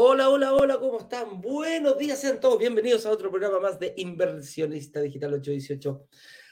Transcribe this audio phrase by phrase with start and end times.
[0.00, 1.40] Hola, hola, hola, ¿cómo están?
[1.40, 6.06] Buenos días, sean todos bienvenidos a otro programa más de Inversionista Digital 818.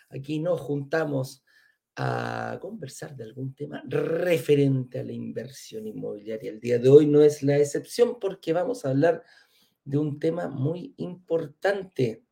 [0.09, 1.45] Aquí nos juntamos
[1.95, 6.51] a conversar de algún tema referente a la inversión inmobiliaria.
[6.51, 9.23] El día de hoy no es la excepción porque vamos a hablar
[9.85, 12.25] de un tema muy importante.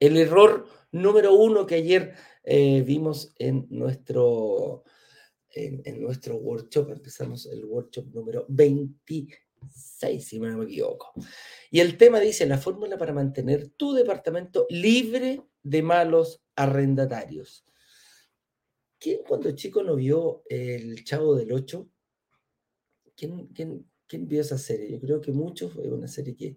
[0.00, 4.84] El error número uno que ayer eh, vimos en nuestro,
[5.50, 6.92] en, nuestro workshop.
[6.92, 11.12] Empezamos el workshop número 20 6, si no me equivoco.
[11.70, 17.64] Y el tema dice, la fórmula para mantener tu departamento libre de malos arrendatarios.
[18.98, 21.88] ¿Quién cuando chico no vio El Chavo del 8?
[23.16, 24.90] ¿Quién, vio esa serie?
[24.90, 26.56] Yo creo que muchos, fue una serie que,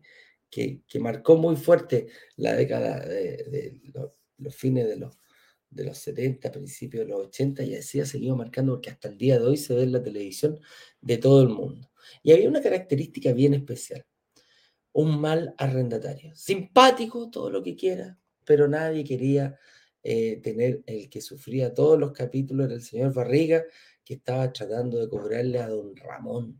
[0.49, 5.19] que, que marcó muy fuerte la década de, de los, los, fines de los,
[5.69, 9.17] de los 70, principios de los 80, y así ha seguido marcando porque hasta el
[9.17, 10.59] día de hoy se ve en la televisión
[11.01, 11.90] de todo el mundo.
[12.23, 14.05] Y había una característica bien especial.
[14.93, 16.35] Un mal arrendatario.
[16.35, 19.57] Simpático, todo lo que quiera, pero nadie quería
[20.03, 23.63] eh, tener el que sufría todos los capítulos era el señor Barriga,
[24.03, 26.59] que estaba tratando de cobrarle a don Ramón.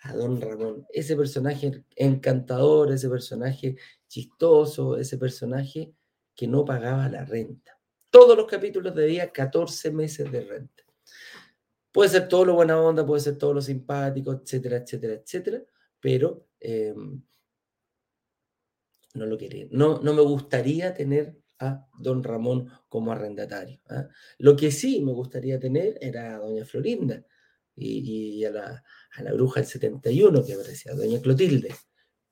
[0.00, 0.86] A don Ramón.
[0.92, 3.76] Ese personaje encantador, ese personaje
[4.08, 5.92] chistoso, ese personaje
[6.34, 7.78] que no pagaba la renta.
[8.10, 10.84] Todos los capítulos debía 14 meses de renta.
[11.92, 15.62] Puede ser todo lo buena onda, puede ser todo lo simpático, etcétera, etcétera, etcétera,
[16.00, 16.94] pero eh,
[19.14, 19.66] no lo quería.
[19.70, 23.80] No, no me gustaría tener a don Ramón como arrendatario.
[23.90, 24.08] ¿eh?
[24.38, 27.24] Lo que sí me gustaría tener era a doña Florinda
[27.76, 28.84] y, y a, la,
[29.16, 31.74] a, la, bruja del 71 que aparecía, doña Clotilde,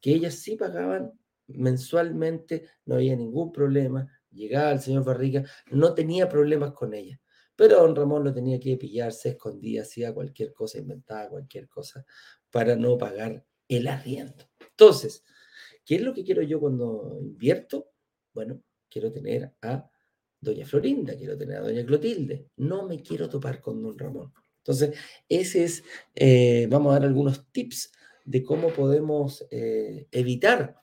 [0.00, 1.12] que ellas sí pagaban
[1.46, 7.20] mensualmente, no había ningún problema, llegaba el señor Barriga, no tenía problemas con ella.
[7.60, 12.06] Pero don Ramón lo tenía que pillar, se escondía, hacía cualquier cosa, inventaba cualquier cosa
[12.50, 14.48] para no pagar el arriendo.
[14.58, 15.22] Entonces,
[15.84, 17.90] ¿qué es lo que quiero yo cuando invierto?
[18.32, 19.86] Bueno, quiero tener a
[20.40, 24.32] doña Florinda, quiero tener a doña Clotilde, no me quiero topar con don Ramón.
[24.60, 24.98] Entonces,
[25.28, 25.84] ese es,
[26.14, 27.92] eh, vamos a dar algunos tips
[28.24, 30.80] de cómo podemos eh, evitar,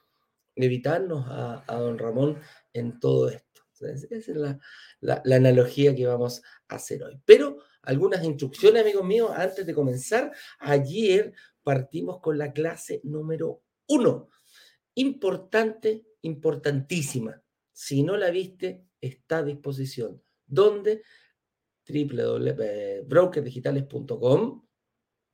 [0.53, 2.37] evitarnos a, a don Ramón
[2.71, 3.46] en todo esto.
[3.81, 4.59] Esa es la,
[5.01, 7.19] la, analogía que vamos a hacer hoy.
[7.25, 10.33] Pero algunas instrucciones, amigos míos, antes de comenzar.
[10.59, 11.33] Ayer
[11.63, 14.29] partimos con la clase número uno.
[14.95, 17.41] Importante, importantísima.
[17.71, 20.21] Si no la viste, está a disposición.
[20.45, 21.03] ¿Dónde?
[21.87, 24.67] www.brokerdigitales.com.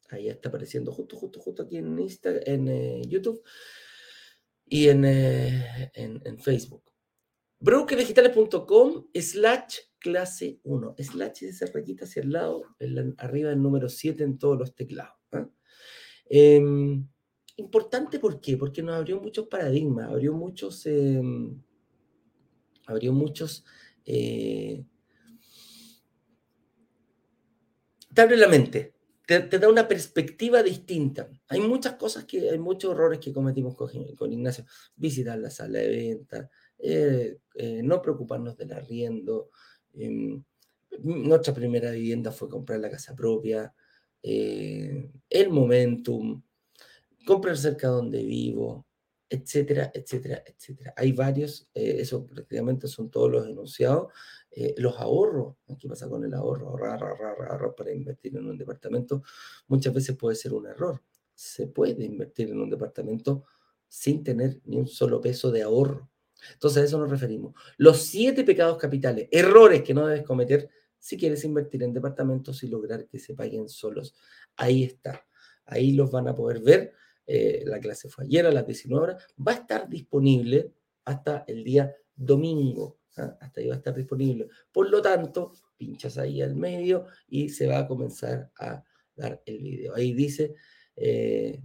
[0.10, 3.42] Ahí está apareciendo justo, justo, justo aquí en, Insta, en eh, YouTube
[4.66, 6.93] y en, eh, en Facebook
[7.63, 10.96] brokerdigitales.com slash clase 1.
[10.97, 12.63] Slash esa rayita hacia el lado,
[13.18, 15.16] arriba del número 7 en todos los teclados.
[15.31, 15.46] ¿eh?
[16.29, 16.62] Eh,
[17.56, 18.41] importante, ¿por?
[18.59, 21.22] Porque nos abrió muchos paradigmas, abrió muchos, eh,
[22.85, 23.63] abrió muchos,
[24.03, 24.85] te
[28.18, 28.94] abre la mente,
[29.25, 31.30] te, te, da una perspectiva distinta.
[31.47, 34.66] Hay muchas cosas que, hay muchos errores que cometimos con, con Ignacio.
[34.97, 36.50] Visitar la sala de venta,
[36.84, 39.50] eh, eh, no preocuparnos del arriendo.
[39.94, 40.42] Eh,
[41.00, 43.74] nuestra primera vivienda fue comprar la casa propia,
[44.22, 46.44] eh, el momentum,
[47.26, 48.86] comprar cerca donde vivo,
[49.30, 50.94] etcétera, etcétera, etcétera.
[50.98, 54.12] Hay varios, eso prácticamente son todos los enunciados.
[54.78, 56.70] los ahorros, ¿qué pasa con el ahorro?
[56.70, 59.24] Ahorrar, ahorrar, ahorrar para invertir en un departamento
[59.68, 61.02] muchas veces puede ser un error.
[61.34, 63.46] Se puede invertir en un departamento
[63.88, 66.10] sin tener ni un solo peso de ahorro.
[66.51, 67.54] Entonces a eso nos referimos.
[67.78, 70.69] Los siete pecados capitales, errores que no debes cometer
[71.00, 74.16] si quieres invertir en departamentos y lograr que se paguen solos.
[74.56, 75.25] Ahí está.
[75.66, 76.94] Ahí los van a poder ver.
[77.25, 79.24] Eh, la clase fue ayer a las 19 horas.
[79.36, 80.72] Va a estar disponible
[81.06, 83.00] hasta el día domingo.
[83.18, 83.30] ¿eh?
[83.40, 84.48] Hasta ahí va a estar disponible.
[84.72, 88.84] Por lo tanto, pinchas ahí al medio y se va a comenzar a
[89.16, 89.95] dar el video.
[89.95, 90.56] Ahí dice
[90.95, 91.62] eh,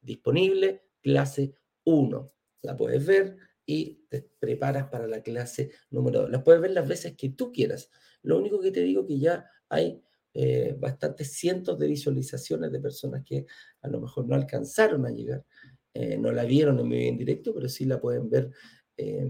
[0.00, 1.54] disponible clase
[1.84, 2.32] 1.
[2.62, 3.36] La puedes ver
[3.66, 6.30] y te preparas para la clase número 2.
[6.30, 7.90] Las puedes ver las veces que tú quieras.
[8.22, 10.00] Lo único que te digo que ya hay
[10.32, 13.46] eh, bastantes cientos de visualizaciones de personas que
[13.82, 15.44] a lo mejor no alcanzaron a llegar,
[15.94, 18.50] eh, no la vieron en vivo en directo, pero sí la pueden ver,
[18.96, 19.26] eh,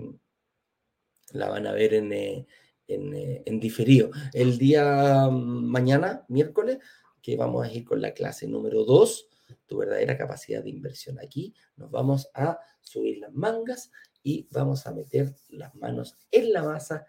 [1.32, 2.46] la van a ver en, en,
[2.88, 4.10] en diferido.
[4.32, 6.78] El día mm, mañana, miércoles,
[7.22, 9.28] que vamos a ir con la clase número 2,
[9.66, 11.18] tu verdadera capacidad de inversión.
[11.20, 13.90] Aquí nos vamos a subir las mangas
[14.26, 17.06] y vamos a meter las manos en la masa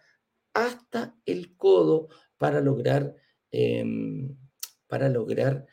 [0.53, 3.15] hasta el codo para lograr,
[3.51, 3.83] eh,
[4.87, 5.65] para lograr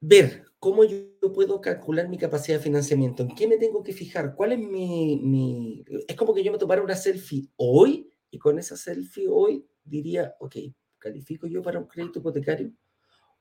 [0.00, 3.22] ver ¿cómo yo puedo calcular mi capacidad de financiamiento?
[3.22, 4.34] ¿En qué me tengo que fijar?
[4.36, 8.76] ¿Cuál es mi, Es como que yo me tomara una selfie hoy y con esa
[8.76, 10.56] selfie hoy diría, ok,
[10.98, 12.72] ¿califico yo para un crédito hipotecario?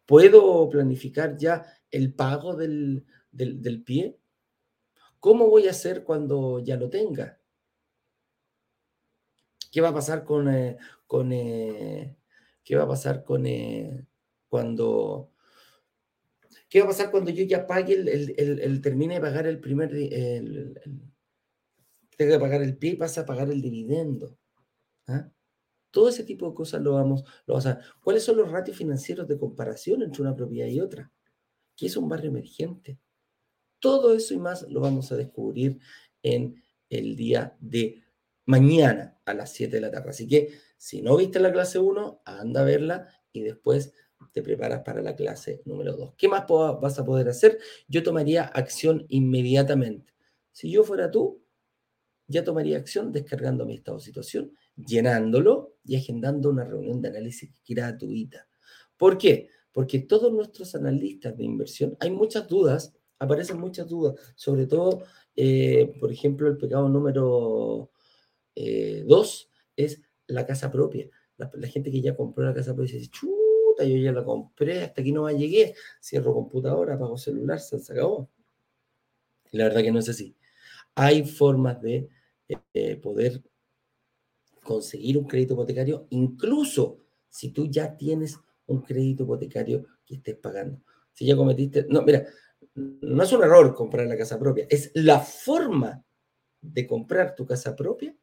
[0.06, 3.06] ¿Puedo planificar ya el pago del,
[3.86, 4.19] pie?
[5.20, 7.40] ¿Cómo voy a hacer cuando ya lo tenga?
[9.72, 12.18] ¿Qué va a pasar con, eh, con eh,
[12.64, 14.08] qué va a pasar con eh,
[14.48, 15.32] cuando
[16.70, 20.80] ¿Qué va a pasar cuando yo ya pague el, termine de pagar el primer, el,
[22.16, 24.38] tenga que pagar el pie y pasa a pagar el dividendo?
[25.08, 25.32] ¿Ah?
[25.90, 27.78] Todo ese tipo de cosas lo vamos, lo vamos.
[28.04, 31.12] ¿Cuáles son los ratios financieros de comparación entre una propiedad y otra?
[31.76, 33.00] ¿Qué es un barrio emergente?
[33.80, 35.80] Todo eso y más lo vamos a descubrir
[36.22, 38.04] en el día de
[38.46, 40.10] mañana a las 7 de la tarde.
[40.10, 43.94] Así que si no viste la clase 1, anda a verla y después
[44.34, 46.16] te preparas para la clase número 2.
[46.18, 47.60] ¿Qué más vas a poder hacer?
[47.88, 50.14] Yo tomaría acción inmediatamente.
[50.52, 51.42] Si yo fuera tú,
[52.28, 57.52] ya tomaría acción descargando mi estado de situación, llenándolo y agendando una reunión de análisis
[57.68, 58.48] gratuita.
[58.98, 59.50] ¿Por qué?
[59.72, 65.04] Porque todos nuestros analistas de inversión, hay muchas dudas, aparecen muchas dudas, sobre todo,
[65.36, 67.92] eh, por ejemplo, el pecado número
[68.56, 69.04] 2 eh,
[69.76, 71.10] es la casa propia.
[71.38, 73.12] La, gente que ya compró la casa propia dice,
[73.80, 78.30] yo ya la compré, hasta aquí no me llegué, cierro computadora, apago celular, se, acabó.
[79.52, 80.36] la verdad que no es así.
[80.96, 82.10] Hay formas de
[82.74, 83.42] eh, poder
[84.64, 86.98] conseguir un crédito hipotecario, incluso
[87.30, 88.38] si tú ya tienes
[88.68, 90.82] un crédito hipotecario que estés pagando.
[91.14, 92.26] Si ya cometiste, no, mira,
[93.02, 96.04] no es un error comprar la casa propia, es la forma
[96.62, 98.16] de comprar tu casa propia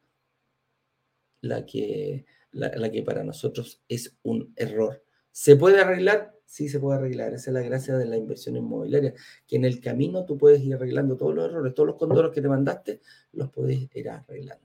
[1.41, 5.03] la que, la que para nosotros es un error.
[5.31, 6.35] ¿Se puede arreglar?
[6.47, 7.35] Sí, se puede arreglar.
[7.35, 9.13] Esa es la gracia de la inversión inmobiliaria,
[9.47, 12.41] que en el camino tú puedes ir arreglando todos los errores, todos los condoros que
[12.41, 13.01] te mandaste,
[13.33, 14.65] los puedes ir arreglando.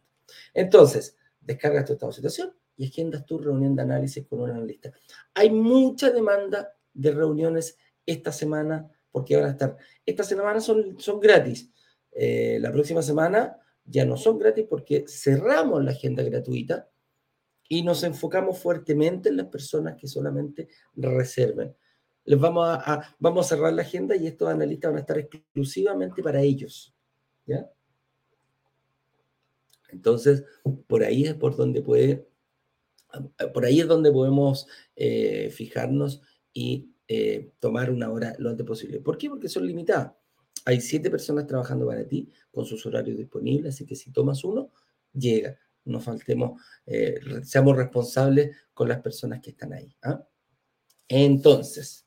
[0.54, 4.94] Entonces, descargas tu estado de situación y agendas tu reunión de análisis con un analista.
[5.34, 9.78] Hay mucha demanda de reuniones esta semana porque van a estar.
[10.06, 11.70] Esta semana son, son gratis.
[12.12, 16.90] Eh, la próxima semana ya no son gratis porque cerramos la agenda gratuita
[17.68, 21.76] y nos enfocamos fuertemente en las personas que solamente reserven.
[22.26, 26.22] Les vamos a, vamos a cerrar la agenda y estos analistas van a estar exclusivamente
[26.22, 26.94] para ellos.
[27.46, 27.72] ¿ya?
[29.92, 30.44] Entonces,
[30.88, 32.28] por ahí es por donde puede,
[33.54, 36.22] por ahí es donde podemos eh, fijarnos
[36.54, 39.02] y eh, tomar una hora lo antes posible.
[39.02, 39.28] ¿Por qué?
[39.28, 40.14] Porque son limitadas.
[40.64, 44.72] Hay siete personas trabajando para ti con sus horarios disponibles, así que si tomas uno,
[45.12, 49.94] llega no faltemos, eh, seamos responsables con las personas que están ahí.
[50.04, 50.26] ¿ah?
[51.10, 52.06] Entonces,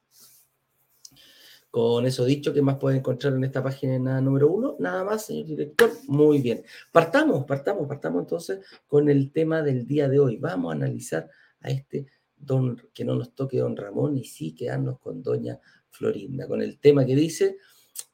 [1.70, 4.76] con eso dicho, ¿qué más pueden encontrar en esta página número uno?
[4.78, 5.90] Nada más, señor director.
[6.06, 6.62] Muy bien.
[6.92, 10.38] Partamos, partamos, partamos entonces con el tema del día de hoy.
[10.38, 11.28] Vamos a analizar
[11.60, 12.06] a este
[12.44, 15.60] don, que no nos toque don Ramón y sí quedarnos con doña
[15.90, 17.58] Florinda, con el tema que dice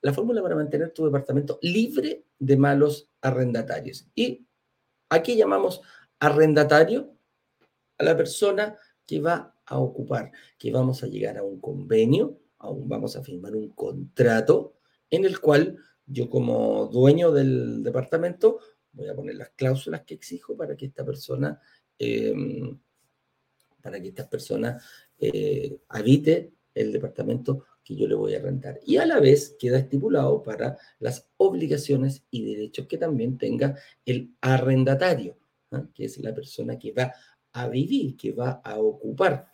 [0.02, 4.08] la fórmula para mantener tu departamento libre de malos arrendatarios.
[4.14, 4.46] Y
[5.10, 5.82] Aquí llamamos
[6.20, 7.16] arrendatario
[7.98, 12.88] a la persona que va a ocupar, que vamos a llegar a un convenio, aún
[12.88, 14.76] vamos a firmar un contrato
[15.10, 18.60] en el cual yo como dueño del departamento
[18.92, 21.60] voy a poner las cláusulas que exijo para que esta persona,
[21.98, 22.78] em,
[23.80, 24.80] para que esta persona
[25.18, 28.80] eh, habite el departamento que yo le voy a rentar.
[28.84, 34.34] Y a la vez queda estipulado para las obligaciones y derechos que también tenga el
[34.40, 35.38] arrendatario,
[35.72, 35.86] ¿ah?
[35.94, 37.12] que es la persona que va
[37.52, 39.50] a vivir, que va a ocupar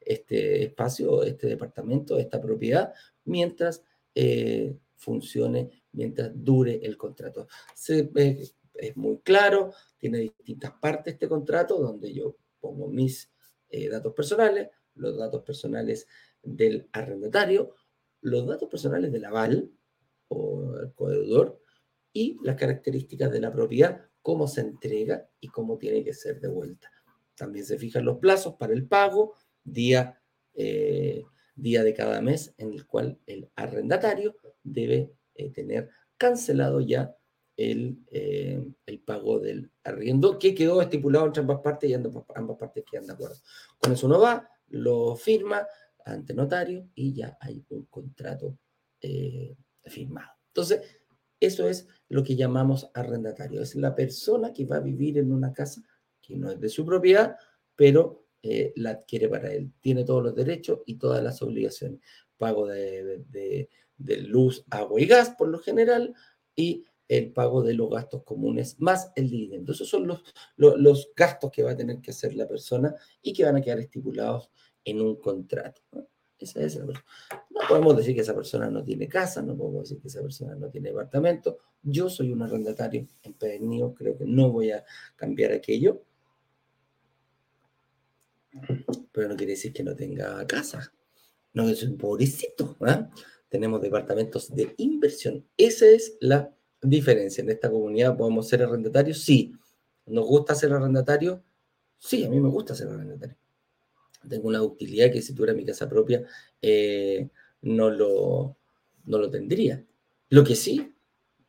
[0.00, 2.92] este espacio, este departamento, esta propiedad,
[3.24, 3.82] mientras
[4.14, 7.48] eh, funcione, mientras dure el contrato.
[7.88, 13.30] Eh, es muy claro, tiene distintas partes este contrato donde yo pongo mis
[13.70, 16.06] eh, datos personales, los datos personales
[16.42, 17.74] del arrendatario,
[18.20, 19.70] los datos personales del aval
[20.28, 21.62] o el codeudor
[22.12, 26.90] y las características de la propiedad, cómo se entrega y cómo tiene que ser devuelta.
[27.34, 29.34] También se fijan los plazos para el pago,
[29.64, 30.20] día,
[30.54, 31.24] eh,
[31.54, 37.16] día de cada mes en el cual el arrendatario debe eh, tener cancelado ya
[37.60, 42.84] el, eh, el, pago del arriendo que quedó estipulado entre ambas partes y ambas, partes
[42.90, 43.36] quedan de acuerdo.
[43.78, 45.66] Con eso uno va, lo firma,
[46.06, 48.58] ante notario y ya hay un contrato
[49.02, 50.30] eh, firmado.
[50.46, 50.80] Entonces,
[51.38, 53.60] eso es lo que llamamos arrendatario.
[53.60, 55.82] Es la persona que va a vivir en una casa
[56.22, 57.36] que no es de su propiedad,
[57.76, 59.70] pero eh, la adquiere para él.
[59.80, 62.00] Tiene todos los derechos y todas las obligaciones.
[62.38, 63.22] Pago de,
[63.98, 66.14] de luz, agua y gas por lo general
[66.56, 69.72] y el pago de los gastos comunes más el dividendo.
[69.72, 70.22] Esos son los,
[70.56, 73.80] los, gastos que va a tener que hacer la persona y que van a quedar
[73.80, 74.48] estipulados
[74.84, 75.82] en un contrato.
[76.38, 76.92] Esa es No
[77.68, 80.70] podemos decir que esa persona no tiene casa, no podemos decir que esa persona no
[80.70, 81.58] tiene departamento.
[81.82, 84.84] Yo soy un arrendatario empedernido, creo que no voy a
[85.16, 86.04] cambiar aquello.
[89.10, 90.92] Pero no quiere decir que no tenga casa.
[91.54, 92.76] No, es un pobrecito.
[92.82, 93.10] ¿ah?
[93.48, 95.44] Tenemos departamentos de inversión.
[95.56, 97.42] Esa es la diferencia.
[97.42, 99.54] En esta comunidad podemos ser arrendatarios, sí.
[100.06, 101.42] ¿Nos gusta ser arrendatario?
[101.98, 103.36] Sí, a mí me gusta ser arrendatario.
[104.28, 106.24] Tengo una utilidad que si tuviera mi casa propia
[106.60, 107.28] eh,
[107.62, 108.56] no, lo,
[109.04, 109.84] no lo tendría.
[110.30, 110.94] Lo que sí,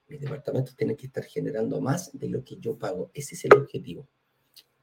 [0.07, 3.11] mis departamentos tienen que estar generando más de lo que yo pago.
[3.13, 4.07] Ese es el objetivo.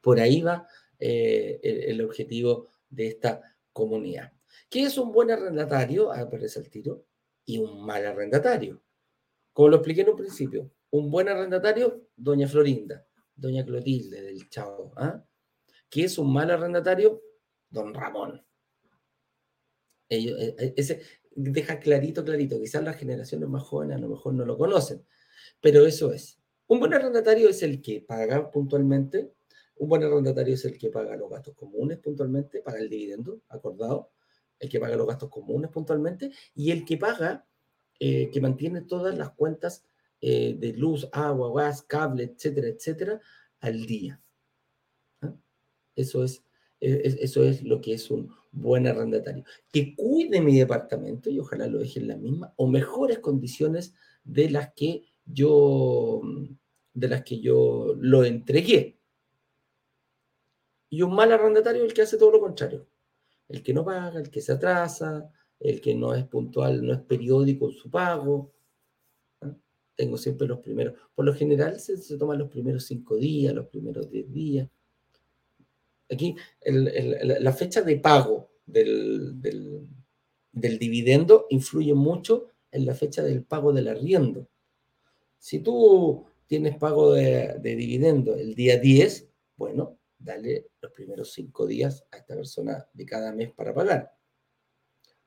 [0.01, 0.67] Por ahí va
[0.99, 4.33] eh, el, objetivo de esta comunidad.
[4.71, 6.13] ¿Qué es un buen arrendatario?
[6.13, 7.05] Aparece el tiro.
[7.45, 8.81] Y un mal arrendatario.
[9.59, 14.93] Como lo expliqué en un principio, un buen arrendatario, doña Florinda, doña Clotilde del Chavo.
[14.97, 15.21] ¿ah?
[15.91, 17.21] ¿Qué es un mal arrendatario?
[17.69, 18.41] Don Ramón.
[20.09, 21.03] Ellos, eh, eh, ese
[21.35, 22.57] deja clarito, clarito.
[22.61, 25.05] Quizás las generaciones más jóvenes a lo mejor no lo conocen,
[25.61, 26.39] pero eso es.
[26.69, 29.33] Un buen arrendatario es el que paga puntualmente.
[29.75, 34.13] Un buen arrendatario es el que paga los gastos comunes puntualmente, paga el dividendo acordado,
[34.61, 37.45] el que paga los gastos comunes puntualmente y el que paga
[38.01, 39.85] eh, que mantiene todas las cuentas
[40.21, 43.21] eh, de luz, agua, gas, cable, etcétera, etcétera,
[43.61, 44.21] al día.
[45.95, 46.45] Eso, es,
[46.81, 49.45] e, es, eso es lo que es un buen arrendatario.
[49.73, 54.51] Que cuide mi departamento y ojalá lo deje en la misma o mejores condiciones de
[54.51, 56.21] las que yo,
[56.95, 58.99] de las que yo lo entregué.
[60.91, 62.87] Y un mal arrendatario es el que hace todo lo contrario.
[63.49, 67.01] El que no paga, el que se atrasa, el que no es puntual, no es
[67.01, 68.53] periódico en su pago.
[69.95, 74.09] Tengo siempre los primeros, por lo general se, toman los primeros cinco días, los primeros
[74.11, 74.69] diez días.
[76.11, 79.41] Aquí la fecha de pago del,
[80.53, 84.49] dividendo influye mucho en la fecha del pago del arriendo.
[85.39, 91.67] Si tú tienes pago de, de dividendo el día 10, bueno, dale los primeros cinco
[91.67, 94.18] días a esta persona de cada mes para pagar.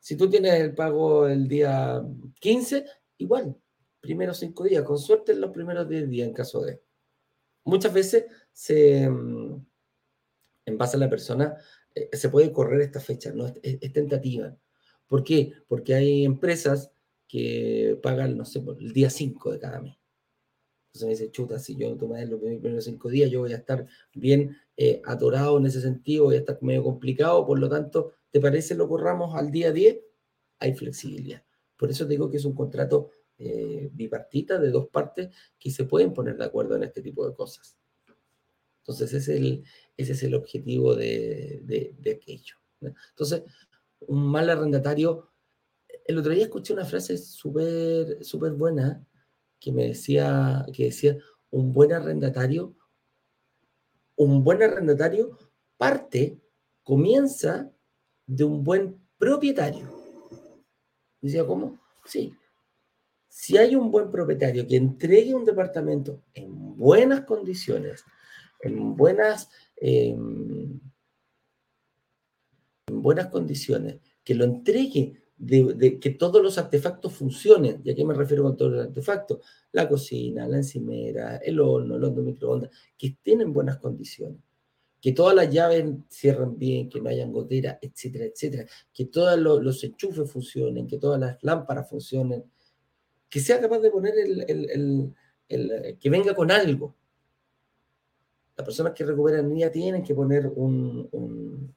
[0.01, 2.03] Si tú tienes el pago el día
[2.39, 2.85] 15,
[3.19, 3.55] igual,
[3.99, 6.81] primeros cinco días, con suerte en los primeros 10 días en caso de.
[7.65, 9.63] Muchas veces se, mm,
[10.65, 11.55] en base a la persona
[11.93, 13.45] eh, se puede correr esta fecha, ¿no?
[13.61, 14.57] Es, tentativa.
[15.07, 15.53] ¿Por qué?
[15.67, 16.91] Porque hay empresas
[17.27, 19.97] que pagan, no sé, el día 5 de cada mes.
[20.87, 23.85] Entonces me dice, chuta, si yo tomé los primeros cinco días, yo voy a estar
[24.13, 28.39] bien eh, atorado en ese sentido, voy a estar medio complicado, por lo tanto, ¿Te
[28.39, 29.99] parece lo corramos al día 10?
[30.59, 31.43] Hay flexibilidad.
[31.77, 36.13] Por eso digo que es un contrato eh, bipartita de dos partes que se pueden
[36.13, 37.77] poner de acuerdo en este tipo de cosas.
[38.79, 39.63] Entonces, ese es el,
[39.97, 42.55] ese es el objetivo de, aquello.
[42.81, 43.43] Entonces,
[44.01, 45.29] un mal arrendatario.
[46.05, 49.05] El otro día escuché una frase súper súper buena
[49.59, 51.17] que me decía, que decía,
[51.51, 52.75] un buen arrendatario,
[54.15, 55.37] un buen arrendatario
[55.77, 56.39] parte,
[56.83, 57.71] comienza
[58.31, 59.89] de un buen propietario.
[61.19, 61.79] Decía, ¿cómo?
[62.05, 62.33] Sí.
[63.27, 68.05] Si hay un buen propietario que entregue un departamento en buenas condiciones,
[68.61, 70.79] en buenas, em,
[72.87, 77.81] en buenas condiciones, que lo entregue, de, que todos los artefactos funcionen.
[77.83, 79.39] ¿Y a qué me refiero con todos los artefactos?
[79.73, 84.39] La cocina, la encimera, el horno, el horno microondas, que estén en buenas condiciones
[85.01, 89.83] que todas las llaves cierren bien, que no hayan goteras, etcétera, etcétera, que todos los,
[89.83, 92.45] enchufes funcionen, que todas las lámparas funcionen,
[93.27, 95.13] que sea capaz de poner el,
[95.99, 96.95] que venga con algo.
[98.55, 101.75] Las personas que recuperan niña tienen que poner un, un,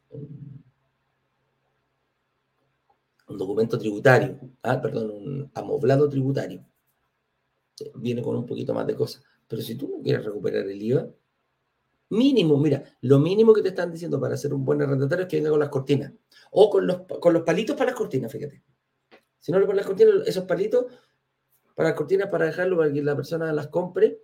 [3.26, 6.62] documento tributario, ah, perdón, un amoblado tributario.
[7.96, 9.22] Viene con un poquito más de cosas.
[9.48, 11.08] Pero si tú no quieres recuperar el IVA,
[12.10, 15.36] Mínimo, mira, lo mínimo que te están diciendo para ser un buen arrendatario es que
[15.36, 16.12] venga con las cortinas.
[16.50, 18.62] O con los, con los palitos para las cortinas, fíjate.
[19.40, 20.86] Si no le pones las cortinas, esos palitos
[21.74, 24.20] para las cortinas, para dejarlo para que la persona las compre,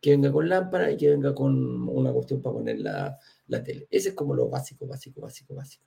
[0.00, 3.86] que venga con lámpara y que venga con una cuestión para poner la, la tele.
[3.90, 5.84] Ese es como lo básico, básico, básico, básico.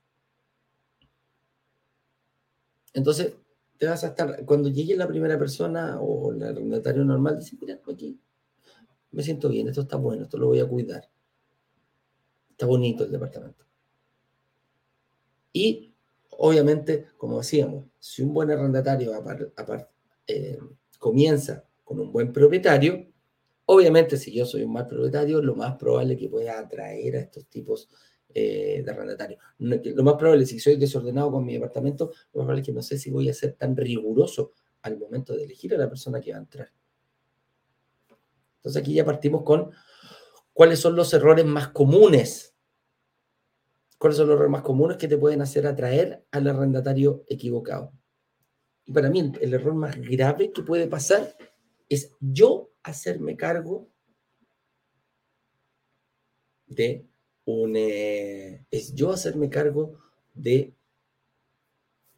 [2.94, 3.34] Entonces,
[3.78, 7.80] te vas a estar, cuando llegue la primera persona o el arrendatario normal, dice, mira,
[7.90, 8.20] aquí
[9.12, 11.10] me siento bien, esto está bueno, esto lo voy a cuidar.
[12.52, 13.66] Está bonito el departamento.
[15.54, 15.90] Y
[16.42, 19.12] Obviamente, como decíamos, si un buen arrendatario
[20.26, 20.58] eh,
[20.98, 23.08] comienza con un buen propietario,
[23.66, 27.20] obviamente si yo soy un mal propietario, lo más probable es que pueda atraer a
[27.20, 27.90] estos tipos
[28.34, 29.38] eh, de arrendatario.
[29.58, 32.84] lo más probable, si soy desordenado con mi departamento, lo más probable es que no
[32.84, 36.32] sé si voy a ser tan riguroso al momento de elegir a la persona que
[36.32, 36.72] va a entrar.
[38.60, 39.72] Entonces aquí ya partimos con
[40.54, 42.56] cuáles son los errores más comunes.
[43.98, 47.94] ¿Cuáles son los errores más comunes que te pueden hacer atraer al arrendatario equivocado?
[48.86, 51.36] Y para mí el error más grave que puede pasar
[51.90, 53.90] es yo hacerme cargo
[56.68, 57.06] de
[57.76, 59.98] eh, es yo hacerme cargo
[60.34, 60.74] de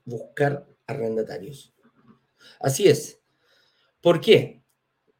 [0.04, 1.74] buscar arrendatarios.
[2.60, 3.22] Así es.
[4.02, 4.61] ¿Por qué?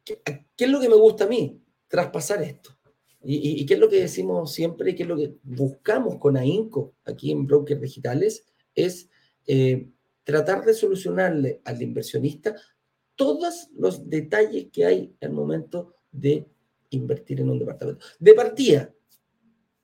[0.04, 0.20] ¿Qué,
[0.56, 1.62] es lo que me gusta a mí?
[1.88, 2.70] Traspasar esto.
[3.24, 6.94] ¿Y, qué es lo que decimos siempre y qué es lo que buscamos con AINCO
[7.04, 8.44] aquí en Brokers Digitales?
[8.74, 9.08] Es
[9.46, 9.88] eh,
[10.24, 12.56] tratar de solucionarle al inversionista
[13.14, 16.48] todos los detalles que hay al momento de
[16.90, 18.04] invertir en un departamento.
[18.18, 18.92] De partida,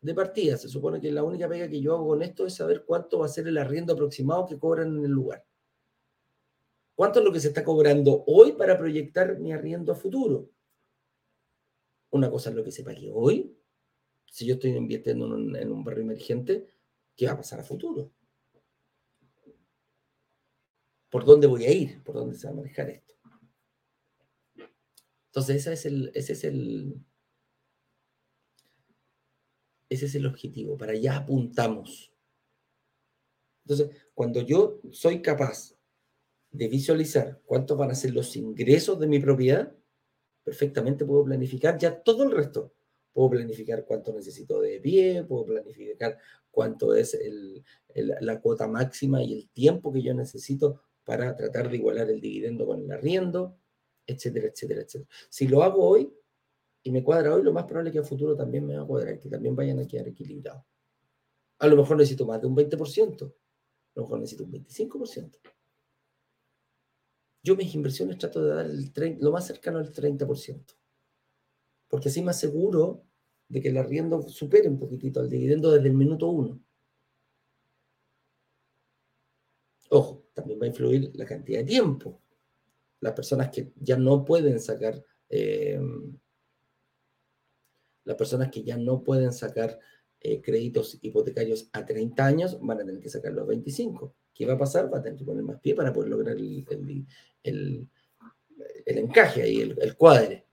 [0.01, 0.57] de partida.
[0.57, 3.27] Se supone que la única pega que yo hago con esto es saber cuánto va
[3.27, 5.45] a ser el arriendo aproximado que cobran en el lugar.
[6.99, 10.51] ¿Cuánto es lo que se está cobrando hoy para proyectar mi arriendo a futuro?
[12.11, 13.57] Una cosa es lo que se pague hoy.
[14.27, 16.67] Si yo estoy invirtiendo en un, en un barrio emergente,
[17.15, 18.11] ¿qué va a pasar a futuro?
[21.09, 22.03] ¿Por dónde voy a ir?
[22.03, 23.15] ¿Por dónde se va a manejar esto?
[25.27, 27.01] Entonces, ese es el, ese es el,
[29.89, 32.13] ese es el objetivo, para allá apuntamos.
[33.65, 35.78] Entonces, cuando yo soy capaz
[36.51, 39.73] de visualizar cuántos van a ser los ingresos de mi propiedad,
[40.43, 42.75] perfectamente puedo planificar ya todo el resto.
[43.13, 46.19] Puedo planificar cuánto necesito de pie, puedo planificar
[46.51, 47.19] cuánto es
[47.95, 52.67] la cuota máxima y el tiempo que yo necesito para tratar de igualar el dividendo
[52.67, 53.59] con el arriendo,
[54.07, 55.11] etcétera, etcétera, etcétera.
[55.29, 56.13] Si lo hago hoy,
[56.83, 58.87] y me cuadra hoy, lo más probable es que a futuro también me va a
[58.87, 60.63] cuadrar, que también vayan a quedar equilibrados.
[61.59, 63.33] A lo mejor necesito más de un 20%, a
[63.95, 65.39] lo mejor necesito un 25%.
[67.43, 70.75] Yo mis inversiones trato de dar lo más cercano al 30%,
[71.89, 73.05] porque así me aseguro
[73.49, 76.61] de que el arriendo supere un poquitito al dividendo desde el minuto uno.
[79.91, 82.21] Ojo, también va a influir la cantidad de tiempo.
[83.01, 85.81] Las personas que ya no pueden sacar eh,
[88.09, 89.79] las personas que ya no pueden sacar
[90.21, 94.15] eh, créditos hipotecarios a 30 años van a tener que sacar los 25.
[94.39, 94.93] ¿Qué va a pasar?
[94.93, 96.65] Va a tener que poner más pie para poder lograr el,
[98.87, 100.47] encaje ahí, el, cuadre.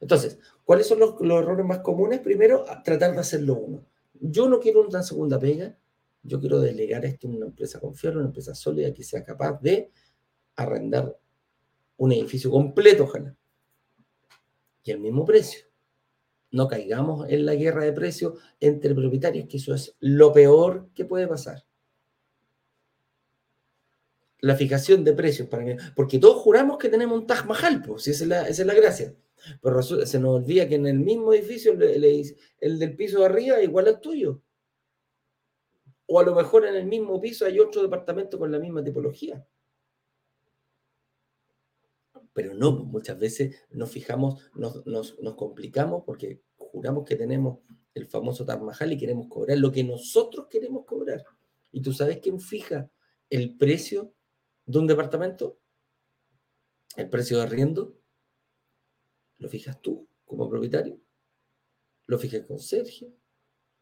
[0.00, 2.20] Entonces, ¿cuáles son los, errores más comunes?
[2.20, 3.86] Primero, tratar de hacerlo uno.
[4.14, 5.76] Yo no quiero una segunda pega,
[6.22, 9.92] yo quiero delegar esto en una empresa confiable, una empresa sólida que sea capaz de
[10.56, 11.18] arrendar
[11.98, 13.36] un edificio completo, ojalá
[14.82, 15.69] y el mismo precio.
[16.50, 21.04] No caigamos en la guerra de precios entre propietarios, que eso es lo peor que
[21.04, 21.64] puede pasar.
[24.40, 28.08] La fijación de precios para mí, porque todos juramos que tenemos un Taj Mahal, pues,
[28.08, 29.14] esa es la, esa es la gracia.
[29.62, 33.64] Pero se nos olvida que en el mismo edificio el del piso de arriba es
[33.64, 34.42] igual al tuyo.
[36.06, 39.46] O a lo mejor en el mismo piso hay otro departamento con la misma tipología
[42.40, 47.58] pero no, muchas veces nos fijamos, nos, nos, complicamos porque juramos que tenemos
[47.92, 51.22] el famoso Taj Mahal y queremos cobrar lo que nosotros queremos cobrar.
[51.70, 52.90] ¿Y tú sabes quién fija
[53.28, 54.14] el precio
[54.64, 55.60] de un departamento?
[56.96, 58.00] ¿El precio de arriendo?
[59.36, 60.98] ¿Lo fijas tú como propietario?
[62.06, 63.12] ¿Lo fija el conserje?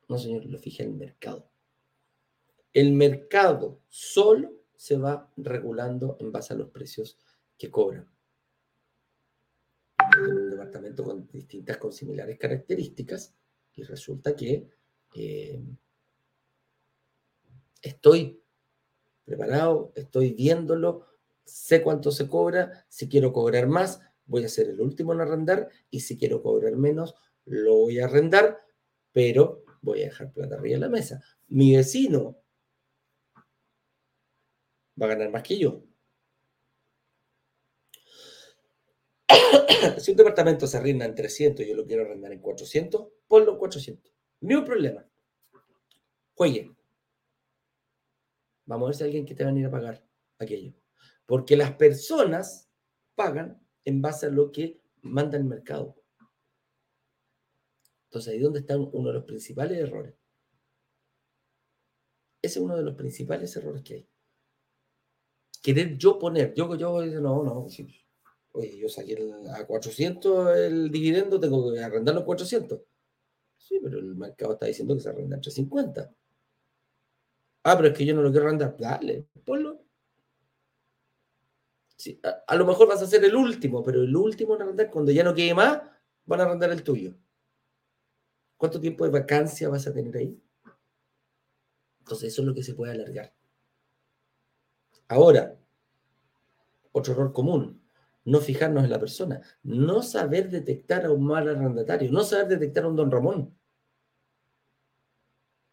[0.09, 1.49] No, señor, lo fija el mercado.
[2.73, 7.21] El mercado solo se va regulando en base a los precios
[7.57, 8.18] que cobran
[10.21, 13.35] un departamento con distintas, con similares características,
[13.75, 14.69] y resulta que
[15.15, 15.61] eh,
[17.83, 18.43] estoy
[19.25, 21.07] preparado, estoy viéndolo,
[21.45, 25.69] sé cuánto se cobra, si quiero cobrar más, voy a ser el último en arrendar,
[25.91, 28.61] y si quiero cobrar menos, lo voy a arrendar,
[29.13, 31.23] pero voy a dejar plata arriba de la mesa.
[31.49, 32.39] Mi vecino
[35.01, 35.88] va a ganar más que yo.
[39.99, 43.53] si un departamento se arrienda en 300 y yo lo quiero arrendar en 400, ponlo
[43.53, 44.13] en 400.
[44.41, 45.07] Ni un problema.
[46.35, 46.75] Juegue.
[48.67, 50.07] Vamos a ver si alguien que te va a ir a pagar
[50.39, 50.75] aquello.
[51.27, 52.71] Porque las personas
[53.15, 55.97] pagan en base a lo que manda el mercado.
[58.05, 60.15] Entonces, ahí es donde está uno de los principales errores.
[62.41, 64.09] Ese es uno de los principales errores que hay.
[65.63, 67.67] Querer yo poner, yo, yo, no, no,
[68.53, 69.17] oye, yo saqué
[69.55, 72.81] a 400 el dividendo, tengo que arrendarlo a 400.
[73.57, 76.15] Sí, pero el mercado está diciendo que se arrenda a 350.
[77.65, 78.77] Ah, pero es que yo no lo quiero arrendar.
[78.79, 79.83] Dale, ponlo.
[81.97, 85.11] Sí, a, lo mejor vas a ser el último, pero el último en arrendar, cuando
[85.11, 85.83] ya no quede más,
[86.25, 87.15] van a arrendar el tuyo.
[88.57, 90.41] ¿Cuánto tiempo de vacancia vas a tener ahí?
[91.99, 93.35] Entonces, eso es lo que se puede alargar.
[95.09, 95.59] Ahora,
[96.93, 97.83] otro error común,
[98.29, 102.85] no fijarnos en la persona, no saber detectar a un mal arrendatario, no saber detectar
[102.85, 103.57] a un don Ramón.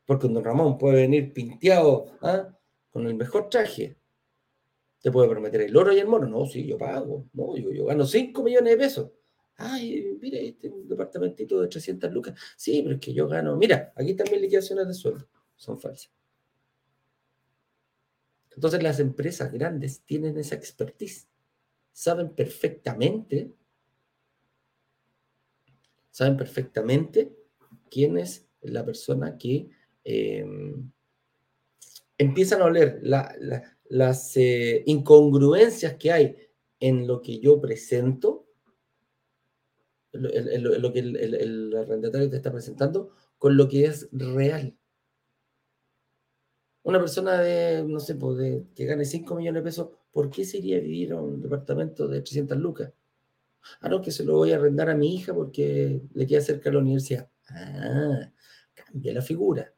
[0.05, 2.57] Porque un don Ramón puede venir pinteado ¿ah?
[2.91, 3.97] con el mejor traje.
[5.01, 6.27] Te puede prometer el oro y el mono.
[6.27, 7.27] No, sí, yo pago.
[7.33, 9.11] No, yo, gano 5 millones de pesos.
[9.57, 12.39] Ay, mire, este departamentito de 300 lucas.
[12.55, 13.55] Sí, pero es que yo gano.
[13.57, 15.27] Mira, aquí también liquidaciones de sueldo.
[15.55, 16.11] Son falsas.
[18.51, 21.27] Entonces las empresas grandes tienen esa expertise.
[21.95, 23.53] Saben perfectamente,
[26.11, 27.33] saben perfectamente
[27.89, 29.69] quién es la persona que
[30.03, 30.91] em,
[32.17, 36.35] empiezan a oler las eh, incongruencias que hay
[36.81, 38.45] en lo que yo presento,
[40.11, 44.77] en lo, que el arrendatario te está presentando, con lo que es real.
[46.83, 50.59] Una persona de, no sé, pues que gane 5 millones de pesos, ¿por qué se
[50.59, 52.93] iría a vivir a un departamento de 300 lucas?
[53.81, 56.69] Ah, no, que se lo voy a arrendar a mi hija porque le queda cerca
[56.69, 57.29] a la universidad.
[57.49, 58.31] Ah,
[58.73, 59.73] cambia la figura.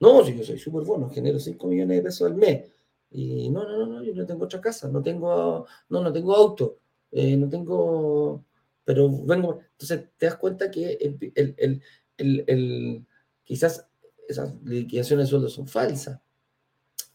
[0.00, 2.70] No, si yo soy súper bueno, genero 5 millones de pesos al mes.
[3.10, 6.36] Y no, no, no, no, yo no tengo otra casa, no tengo, no, no tengo
[6.36, 6.80] auto,
[7.10, 8.44] eh, no tengo,
[8.84, 9.60] pero vengo.
[9.72, 11.32] Entonces te das cuenta que el,
[12.18, 13.06] el, el,
[13.44, 13.88] quizás
[14.28, 16.20] esas liquidaciones de sueldos son falsas.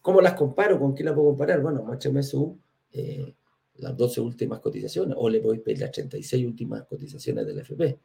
[0.04, 0.78] ¿Cómo las comparo?
[0.78, 1.62] ¿Con qué las puedo comparar?
[1.62, 2.58] Bueno, muéstrame su,
[2.92, 3.34] eh,
[3.76, 7.98] las 12 últimas cotizaciones, o le a pedir las 36 últimas cotizaciones del FP.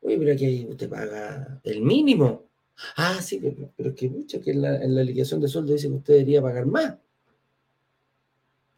[0.00, 2.48] Oye, pero aquí usted paga el mínimo.
[2.96, 6.14] Ah, sí, pero, es que mucho que en la, liquidación de sueldo dice que usted
[6.14, 6.96] debería pagar más.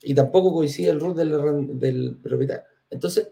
[0.03, 2.65] Y tampoco coincide el rol del, del propietario.
[2.91, 3.31] Entonces,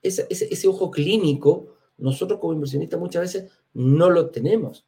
[0.00, 4.86] ese, ese ojo clínico nosotros como inversionistas muchas veces no lo tenemos.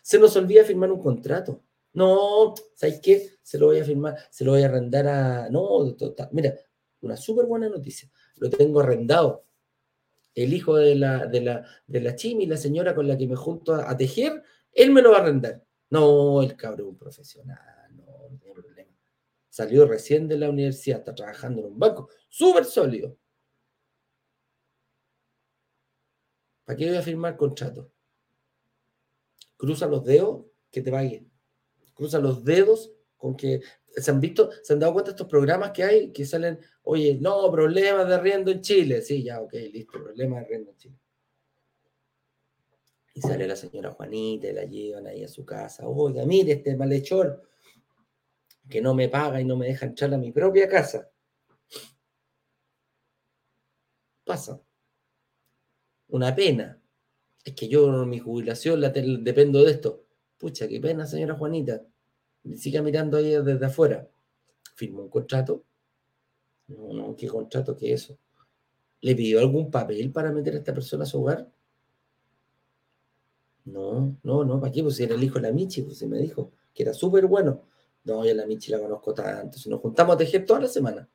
[0.00, 1.60] Se nos olvida firmar un contrato.
[1.98, 3.28] No, ¿sabes qué?
[3.42, 5.50] Se lo voy a firmar, se lo voy a arrendar a...
[5.50, 6.28] No, total.
[6.30, 6.54] Mira,
[7.00, 8.08] una súper buena noticia.
[8.36, 9.44] Lo tengo arrendado.
[10.32, 13.74] El hijo de la, de la, de la la señora con la que me junto
[13.74, 15.64] a, tejer, él me lo va a arrendar.
[15.90, 17.58] No, el cabrón profesional,
[17.96, 18.92] no, no problema.
[19.48, 23.18] Salió recién de la universidad, está trabajando en un banco, súper sólido.
[26.64, 27.90] ¿Para qué voy a firmar contrato?
[29.56, 31.20] Cruza los dedos que te vaya.
[31.98, 35.72] Cruza los dedos con que se han visto, se han dado cuenta de estos programas
[35.72, 39.02] que hay que salen, oye, no, problemas de arriendo en Chile.
[39.02, 40.98] Sí, ya, ok, listo, problemas de arriendo en Chile.
[43.14, 45.88] Y sale la señora Juanita y la llevan ahí a su casa.
[45.88, 47.42] Oiga, mire este malhechor
[48.70, 51.10] que no me paga y no me deja entrar a mi propia casa.
[54.24, 54.62] Pasa
[56.10, 56.80] una pena.
[57.44, 60.07] Es que yo mi jubilación la dependo de esto.
[60.38, 61.82] Pucha, qué pena, señora Juanita.
[62.56, 64.08] Siga mirando ahí desde afuera.
[64.74, 65.64] Firmó un contrato.
[66.68, 67.76] No, no, ¿qué contrato?
[67.76, 68.18] ¿Qué es eso?
[69.00, 71.50] ¿Le pidió algún papel para meter a esta persona a su hogar?
[73.64, 74.82] No, no, no, ¿para qué?
[74.82, 77.64] Pues era el hijo de la Michi, pues se me dijo que era súper bueno.
[78.04, 79.58] No, yo a la Michi la conozco tanto.
[79.58, 81.08] Si nos juntamos a tejer toda la semana.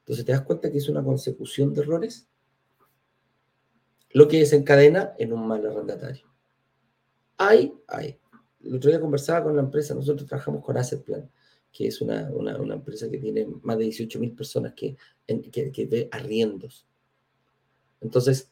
[0.00, 2.28] Entonces te das cuenta que es una consecución de errores
[4.10, 6.26] lo que desencadena en un mal arrendatario.
[7.36, 8.18] Hay, hay.
[8.64, 11.28] El otro día conversaba con la empresa, nosotros trabajamos con Asset Plan,
[11.72, 12.28] que es una,
[12.72, 16.86] empresa que tiene más de 18 mil personas que, que, ve arriendos.
[18.00, 18.50] Entonces,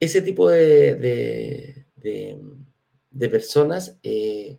[0.00, 4.58] ese tipo de, de, personas eh,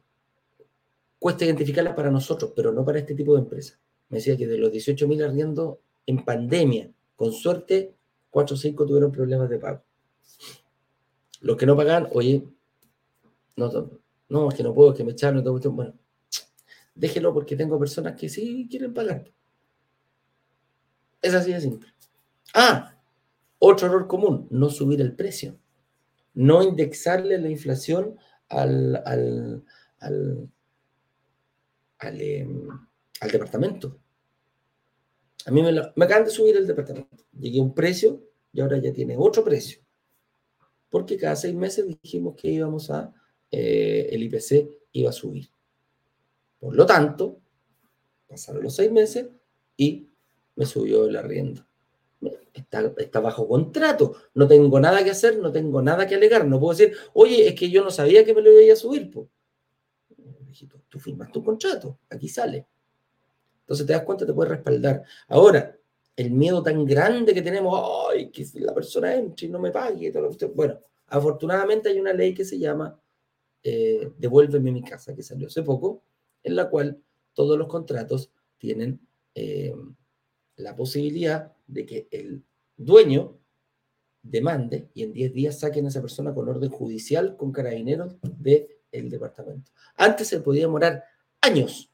[1.18, 3.80] cuesta identificarlas para nosotros, pero no para este tipo de empresas.
[4.10, 7.94] Me decía que de los 18 mil arriendos en pandemia, con suerte,
[8.30, 9.84] cuatro o cinco tuvieron problemas de pago.
[11.42, 12.44] Los que no pagan, oye,
[13.68, 15.94] no, no, es que no puedo, que me echaron, no bueno,
[16.96, 19.32] déjelo porque tengo personas que sí quieren pagar.
[21.22, 21.90] Es así de simple.
[22.54, 22.96] Ah,
[23.60, 25.60] otro error común, no subir el precio.
[26.34, 28.18] No indexarle la inflación
[28.48, 29.64] al, al,
[30.00, 30.50] al,
[32.00, 32.68] al em,
[33.32, 34.00] departamento.
[35.46, 35.70] A mí me,
[36.06, 37.26] acaban de subir el departamento.
[37.38, 39.80] Llegué a un precio y ahora ya tiene otro precio.
[40.90, 43.14] Porque cada seis meses dijimos que íbamos a
[43.52, 45.50] eh, el IPC iba a subir.
[46.60, 47.40] Por lo tanto,
[48.28, 49.28] pasaron los seis meses
[49.78, 50.08] y
[50.56, 51.66] me subió el arriendo.
[52.54, 56.78] Está, bajo contrato, no tengo nada que hacer, no tengo nada que alegar, no puedo
[56.78, 59.10] decir, oye, es que yo no sabía que me lo iba a subir.
[59.10, 59.28] Pues.
[60.90, 62.68] Tú firmas tu contrato, aquí sale.
[63.62, 65.04] Entonces te das cuenta, te puedes respaldar.
[65.28, 65.78] Ahora,
[66.16, 70.12] el miedo tan grande que tenemos, ay, que la persona entre y no me pague.
[70.54, 73.00] Bueno, afortunadamente hay una ley que se llama
[73.64, 76.04] eh, Devuélveme mi casa, que salió hace poco,
[76.44, 77.02] en la cual
[77.34, 79.00] todos los contratos tienen
[79.36, 79.74] eh,
[80.56, 82.44] la posibilidad de que el
[82.76, 83.40] dueño
[84.22, 89.10] demande y en 10 días saquen a esa persona con orden judicial, con carabineros del
[89.10, 89.72] departamento.
[89.96, 91.04] Antes se podía demorar
[91.42, 91.92] años.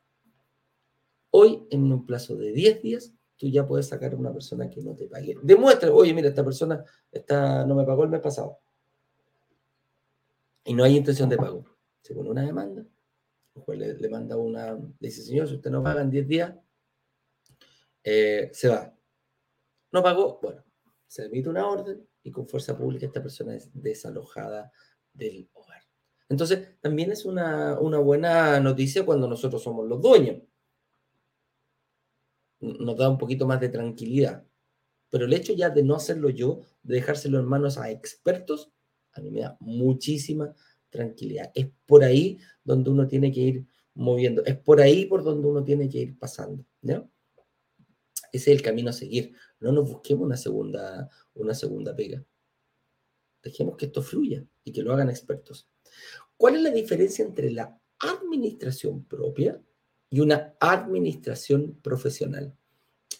[1.29, 4.81] Hoy, en un plazo de 10 días, tú ya puedes sacar a una persona que
[4.81, 5.37] no te pague.
[5.43, 8.59] Demuestra, oye, mira, esta persona está, no me pagó el mes pasado.
[10.65, 11.65] Y no hay intención de pago.
[12.01, 12.85] Se pone una demanda,
[13.55, 16.53] el juez le, manda una, le dice, señor, si usted no paga en 10 días,
[18.03, 18.93] eh, se va.
[19.91, 20.63] No pagó, bueno,
[21.07, 24.71] se emite una orden y con fuerza pública esta persona es desalojada
[25.13, 25.81] del hogar.
[26.27, 30.41] Entonces, también es una, una buena noticia cuando nosotros somos los dueños
[32.65, 34.45] nos da un poquito más de tranquilidad.
[35.09, 38.71] Pero el hecho ya de no hacerlo yo, de dejárselo en manos a expertos,
[39.15, 40.53] a mí me da muchísima
[40.89, 41.51] tranquilidad.
[41.55, 45.63] Es por ahí donde uno tiene que ir moviendo, es por ahí por donde uno
[45.63, 46.63] tiene que ir pasando.
[46.81, 47.09] ¿no?
[48.31, 49.33] Ese es el camino a seguir.
[49.59, 52.23] No nos busquemos una segunda, una segunda pega.
[53.41, 55.67] Dejemos que esto fluya y que lo hagan expertos.
[56.37, 59.61] ¿Cuál es la diferencia entre la administración propia
[60.09, 62.55] y una administración profesional.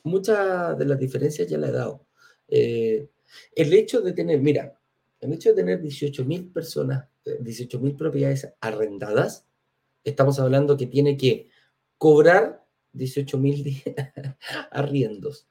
[0.04, 2.06] Muchas de las diferencias ya la he dado.
[2.48, 3.10] Eh,
[3.56, 4.80] el hecho de tener, mira,
[5.26, 9.46] el hecho de tener 18.000 personas, 18.000 eh, propiedades arrendadas,
[10.04, 11.50] estamos hablando que tiene que
[11.98, 14.38] cobrar 18.000
[14.72, 15.48] arriendos.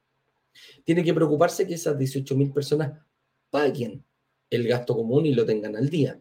[0.84, 3.00] Tiene que preocuparse que esas 18.000 personas
[3.50, 4.04] paguen
[4.50, 6.20] el gasto común y lo tengan al día.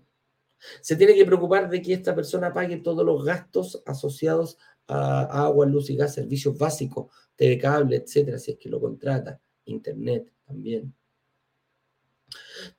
[0.82, 5.66] Se tiene que preocupar de que esta persona pague todos los gastos asociados a agua,
[5.66, 10.94] luz y gas, servicios básicos, TV cable, etcétera, si es que lo contrata, internet también.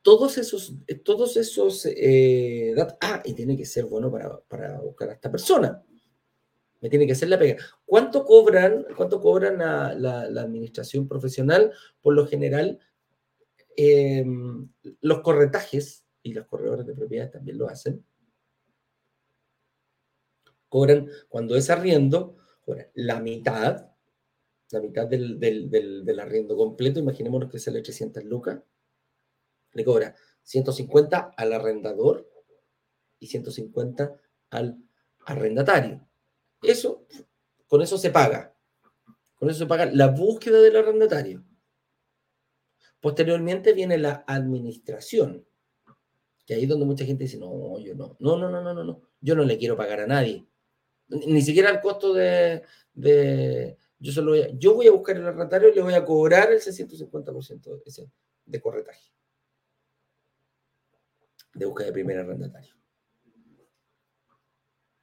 [0.02, 2.74] Todos esos, todos esos eh.
[3.00, 4.10] Ah, y tiene que ser bueno
[4.48, 5.82] para, buscar a esta persona.
[6.80, 7.56] Me tiene que hacer la pega.
[7.84, 11.72] ¿Cuánto cobran, cuánto cobran la, administración profesional?
[12.02, 12.78] Por lo general,
[13.76, 14.68] em,
[15.00, 18.04] los corretajes y los corredores de propiedades también lo hacen
[20.74, 22.34] cobran, cuando es arriendo,
[22.94, 23.92] la mitad,
[24.72, 28.60] la mitad del, arriendo completo, imaginémonos que sale 300 lucas,
[29.74, 32.28] le cobra 150 al arrendador
[33.18, 34.14] y 150
[34.50, 34.78] al
[35.26, 36.06] arrendatario.
[36.62, 37.06] Eso,
[37.66, 38.54] con eso se paga.
[39.36, 41.44] Con eso se paga la búsqueda del arrendatario.
[43.00, 45.46] Posteriormente viene la administración,
[46.46, 49.02] que ahí es donde mucha gente dice, no, yo no, no, no, no, no, no,
[49.20, 50.46] yo no le quiero pagar a nadie.
[51.08, 52.62] Ni siquiera el costo de,
[53.98, 56.50] yo, solo voy a, yo voy a buscar el arrendatario y le voy a cobrar
[56.50, 58.10] el 650% de,
[58.46, 59.12] de corretaje.
[61.54, 62.74] De búsqueda de primer arrendatario.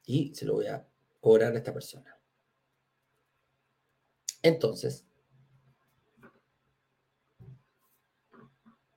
[0.04, 0.86] Y se lo voy a
[1.20, 2.18] cobrar a esta persona.
[4.42, 5.06] Entonces,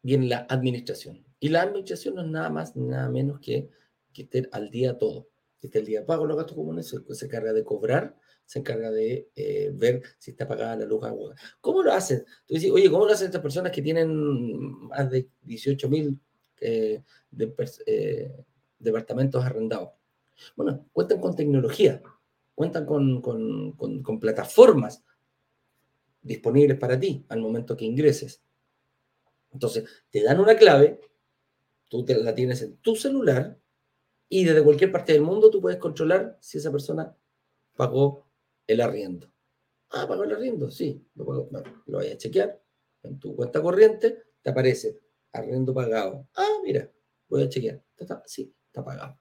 [0.01, 1.25] viene la administración.
[1.39, 3.69] Y la administración no es nada más nada menos que
[4.13, 5.27] que esté al día todo
[5.73, 8.15] el día pago los gastos comunes, se, encarga de cobrar,
[8.45, 11.03] se encarga de eh, ver si está pagada la luz.
[11.03, 11.35] Agua.
[11.61, 12.23] ¿Cómo lo hacen?
[12.45, 16.19] Tú dices, oye, ¿cómo lo hacen estas personas que tienen más de 18 mil
[16.61, 17.03] eh,
[17.85, 18.45] eh,
[18.79, 19.89] departamentos arrendados?
[20.55, 22.01] Bueno, cuentan con tecnología,
[22.53, 25.03] cuentan con, plataformas
[26.21, 28.41] disponibles para ti al momento que ingreses.
[29.51, 30.99] Entonces, te dan una clave,
[31.87, 33.57] tú te la tienes en tu celular
[34.27, 37.15] y desde cualquier parte del mundo tú puedes controlar si esa persona
[37.75, 38.27] pagó
[38.67, 39.31] el arriendo.
[39.91, 41.49] Ah, pagó el arriendo, sí, lo, pagó.
[41.85, 42.59] lo voy a chequear
[43.03, 45.04] en tu cuenta corriente, te aparece
[45.35, 46.27] arriendo pagado.
[46.35, 46.89] Ah, mira,
[47.27, 47.81] voy a chequear.
[48.25, 49.17] sí, está pagado.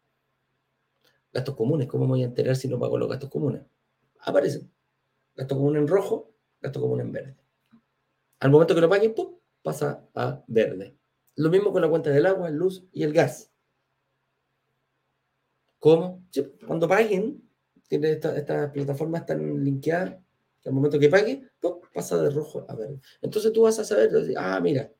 [1.33, 3.62] Gastos comunes, ¿cómo me voy a enterar si no pago los gastos comunes?
[4.20, 4.70] Aparecen.
[5.35, 7.37] Gasto común en rojo, gasto común en verde.
[8.38, 9.14] Al momento que lo paguen,
[9.62, 10.96] pasa a verde.
[11.37, 13.50] Lo mismo con la cuenta del agua, luz y el gas.
[15.81, 16.24] ¿Cómo?
[16.66, 17.42] cuando paguen,
[17.90, 20.16] estas esta plataformas están linkeadas,
[20.64, 21.50] al momento que pague,
[21.92, 23.00] pasa de rojo a verde.
[23.20, 24.90] Entonces tú vas a saber, ah, mira,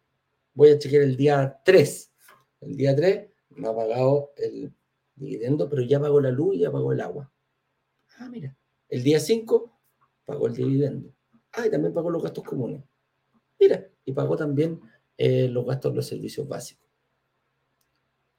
[0.55, 2.13] voy a chequear el día 3.
[2.61, 4.73] El día 3 me ha pagado el
[5.15, 7.31] dividendo, pero ya pagó la luz y ya pagó el agua.
[8.19, 8.57] Ah, mira,
[8.89, 9.79] el día 5
[10.25, 11.13] pagó el dividendo.
[11.53, 12.83] Ah, y también pagó los gastos comunes.
[13.61, 14.81] Mira, y pagó también
[15.17, 16.85] eh, los gastos de los servicios básicos.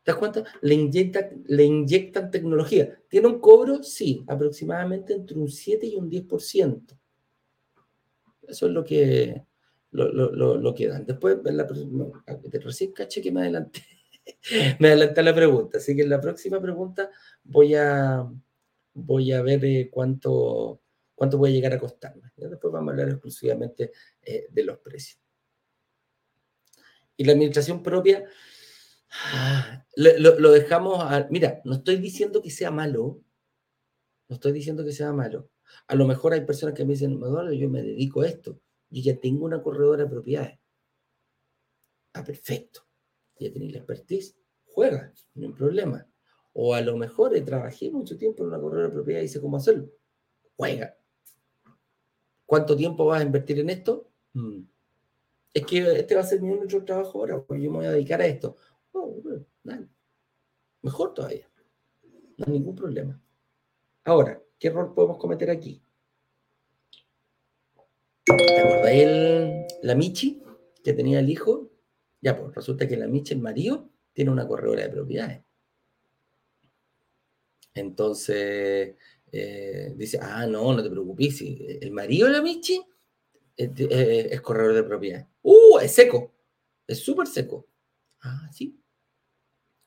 [0.04, 0.44] ¿Te das cuenta?
[0.62, 0.76] Le,
[1.48, 3.02] le inyectan tecnología.
[3.10, 3.82] ¿Tiene un cobro?
[3.82, 6.98] Sí, aproximadamente entre un 7 y un 10%.
[8.48, 9.44] Eso es lo que,
[9.96, 11.06] lo, dan.
[11.06, 11.68] Después, la,
[12.64, 13.82] recién caché que me adelanté.
[14.80, 15.78] me adelanté a la pregunta.
[15.78, 17.10] Así que en la próxima pregunta
[17.44, 18.30] voy a,
[18.94, 20.82] voy a ver eh, cuánto,
[21.14, 22.32] cuánto puede llegar a costarme.
[22.36, 25.20] Después vamos a hablar exclusivamente eh, de los precios.
[27.18, 28.26] Y la administración propia,
[29.96, 33.22] lo, dejamos a, Mira, no estoy diciendo que sea malo,
[34.28, 35.50] no estoy diciendo que sea malo.
[35.88, 39.20] A lo mejor hay personas que me dicen, yo me dedico a esto, yo ya
[39.20, 40.60] tengo una corredora de propiedades.
[42.14, 42.82] Ah, perfecto.
[43.40, 44.38] Ya tenéis la expertise,
[44.72, 46.08] juega, no hay problema.
[46.54, 49.58] O a lo mejor trabajé mucho tiempo en una corredora de propiedades y sé cómo
[49.58, 49.90] hacerlo.
[50.56, 50.98] Juega.
[52.46, 54.10] ¿Cuánto tiempo vas a invertir en esto?
[54.34, 54.62] Mm.
[55.54, 57.92] Es que este va a ser mi único trabajo ahora, porque yo me voy a
[57.92, 58.56] dedicar a esto.
[58.92, 59.22] Oh,
[60.82, 61.50] Mejor todavía.
[62.38, 63.20] No hay ningún problema.
[64.04, 65.82] Ahora, ¿qué error podemos cometer aquí?
[68.26, 70.42] ¿Te acuerdas la Michi
[70.84, 71.70] que tenía el hijo?
[72.22, 75.44] Ya, pues resulta que la Michi, el marido, tiene una corredora de propiedades.
[77.76, 78.96] Entonces,
[79.32, 82.82] eh, dice, ah, no, no te preocupes, el marido de la Michi
[83.56, 85.28] es, corredor de propiedades.
[85.44, 85.78] ¡Uh!
[85.80, 86.34] Es seco,
[86.88, 87.68] es súper seco.
[88.22, 88.82] Ah, sí.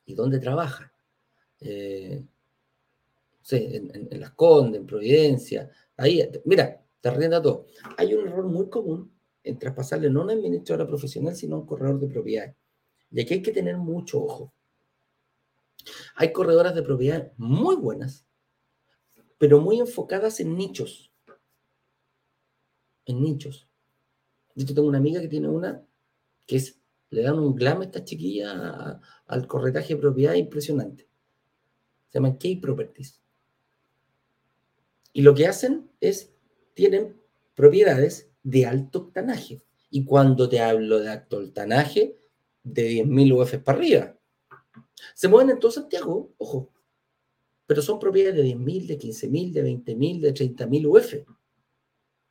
[0.05, 0.93] ¿Y dónde trabaja?
[1.59, 2.23] Eh,
[3.51, 5.69] en, en, Las Condes, en Providencia.
[5.97, 7.65] Ahí, mira, te rienda todo.
[7.97, 11.65] Hay un error muy común en traspasarle no a una administradora profesional, sino a un
[11.65, 12.55] corredor de propiedades.
[13.11, 14.53] Y aquí hay que tener mucho ojo.
[16.15, 18.25] Hay corredoras de propiedades muy buenas,
[19.37, 21.11] pero muy enfocadas en nichos.
[23.05, 23.67] En nichos.
[24.55, 25.85] Yo tengo una amiga que tiene una
[26.45, 26.81] que es,
[27.11, 31.07] le dan un glam a esta chiquilla al corretaje de propiedad impresionante.
[32.09, 33.21] Se llaman K-Properties.
[35.13, 36.33] Y lo que hacen es
[36.79, 37.19] tienen
[37.55, 39.61] propiedades de alto octanaje.
[39.89, 42.17] Y cuando te hablo de alto octanaje,
[42.63, 44.17] de 10.000 UF para arriba.
[45.13, 46.71] Se mueven en todo Santiago, ojo,
[47.65, 51.13] pero son propiedades de 10.000, de 15.000, de 20.000, de 30.000 UF.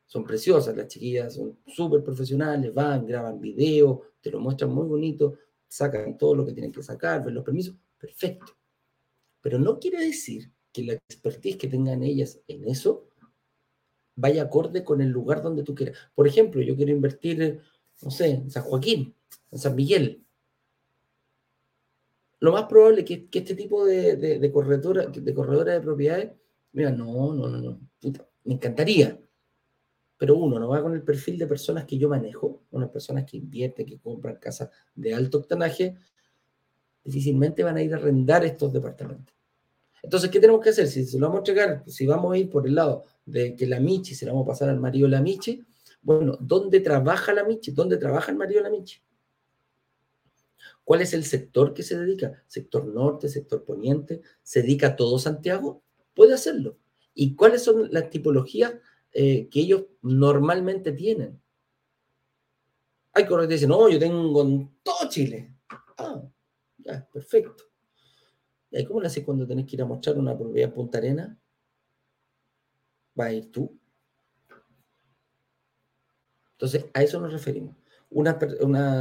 [0.07, 5.35] Son preciosas, las chiquillas son súper profesionales, van, graban video, te lo muestran muy bonito,
[5.67, 8.57] sacan todo lo que tienen que sacar, ven los permisos, perfecto.
[9.43, 13.08] Pero no quiere decir que la expertise que tengan ellas en eso
[14.19, 15.97] vaya acorde con el lugar donde tú quieras.
[16.15, 17.61] Por ejemplo, yo quiero invertir,
[18.03, 19.15] no sé, en San Joaquín,
[19.53, 20.25] en San Miguel.
[22.41, 26.33] Lo más probable es que, este tipo de, de, corredora, de corredora de propiedades,
[26.73, 27.81] mira, no, no, no, no,
[28.45, 29.21] me encantaría.
[30.17, 33.37] Pero uno, no va con el perfil de personas que yo manejo, unas personas que
[33.37, 35.97] invierten, que compran casas de alto octanaje,
[37.05, 39.33] difícilmente van a ir a arrendar estos departamentos.
[40.03, 40.89] Entonces, ¿qué tenemos que hacer?
[40.89, 43.67] Si se lo vamos a entregar, si vamos a ir por el lado de que
[43.67, 45.65] la Michi se la vamos a pasar al marido la Michi,
[46.01, 47.73] bueno, ¿dónde trabaja la Michi?
[47.73, 49.03] ¿Dónde trabaja el marido la Michi?
[50.85, 52.43] ¿Cuál es el sector que se dedica?
[52.47, 54.23] ¿Sector norte, sector poniente?
[54.43, 55.83] ¿Se dedica a todo Santiago?
[56.15, 56.79] Puede hacerlo.
[57.13, 58.75] ¿Y cuáles son las tipologías
[59.13, 61.41] eh, que ellos normalmente tienen?
[63.13, 65.55] Hay corredores que dicen, no, yo tengo en todo Chile.
[65.99, 66.23] Ah,
[66.79, 67.65] ya, perfecto.
[68.71, 71.39] ¿Y cómo lo haces cuando tenés que ir a mostrar una propiedad en Punta Arena?
[73.19, 73.79] ¿Va a ir tú?
[76.53, 77.77] Entonces, a eso nos referimos.
[78.11, 78.39] Una,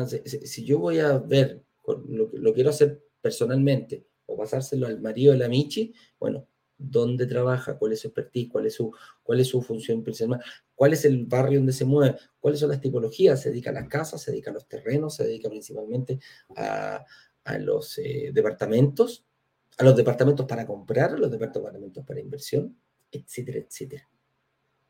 [0.06, 5.40] si, yo voy a ver, lo, lo quiero hacer personalmente, o pasárselo al marido de
[5.40, 6.48] la Michi, bueno,
[6.78, 8.94] dónde trabaja, cuál es su expertise, cuál es su,
[9.24, 10.42] cuál es su función principal,
[10.76, 13.88] cuál es el barrio donde se mueve, cuáles son las tipologías, se dedica a las
[13.88, 16.20] casas, se dedica a los terrenos, se dedica principalmente
[16.56, 17.04] a,
[17.60, 19.26] los eh, departamentos,
[19.78, 22.78] a los departamentos para comprar, a los departamentos para inversión,
[23.12, 24.10] etcétera, etcétera.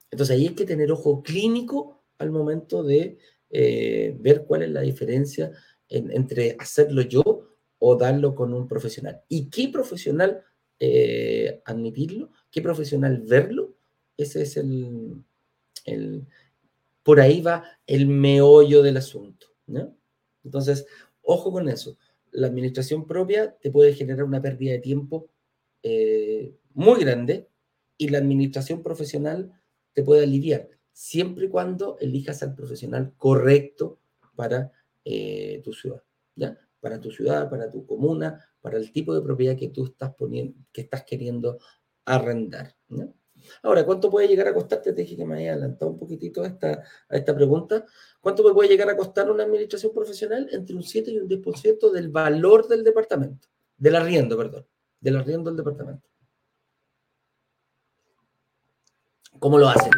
[0.10, 3.18] Entonces ahí hay que tener ojo clínico al momento de
[3.50, 5.52] eh, ver cuál es la diferencia
[5.90, 9.22] entre hacerlo yo o darlo con un profesional.
[9.30, 10.44] ¿Y qué profesional
[10.80, 12.32] eh, admitirlo?
[12.52, 13.76] ¿Qué profesional verlo?
[14.18, 15.24] Ese es el,
[15.86, 16.26] el,
[17.04, 19.48] Por ahí va el meollo del asunto.
[20.44, 20.86] Entonces,
[21.22, 21.98] ojo con eso
[22.32, 25.30] la administración propia te puede generar una pérdida de tiempo
[25.84, 27.50] eh, muy grande
[27.98, 29.52] y la administración profesional
[29.94, 34.00] te puede aliviar, siempre y cuando elijas al profesional correcto
[34.36, 34.72] para
[35.04, 36.04] eh, tu ciudad.
[36.80, 40.60] Para tu ciudad, para tu comuna, para el tipo de propiedad que tú estás poniendo,
[40.72, 41.60] que estás queriendo
[42.06, 42.76] arrendar.
[43.64, 44.94] Ahora, ¿cuánto puede llegar a costarte?
[44.94, 47.86] Te dije que me había adelantado un poquitito a esta, esta pregunta.
[48.22, 50.48] ¿Cuánto puede llegar a costar una administración profesional?
[50.52, 54.68] Entre un 7 y un 10% del valor del departamento, del arriendo, perdón,
[55.00, 56.08] del arriendo del departamento.
[59.40, 59.92] ¿Cómo lo hacen?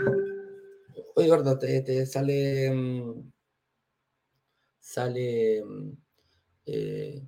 [1.15, 2.71] Oye, gordo, te, sale.
[2.71, 3.31] Mm,
[4.79, 5.63] sale.
[5.63, 5.91] Mm,
[6.65, 7.27] eh,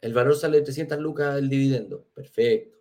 [0.00, 2.06] el valor sale de 300 lucas el dividendo.
[2.14, 2.78] Perfecto.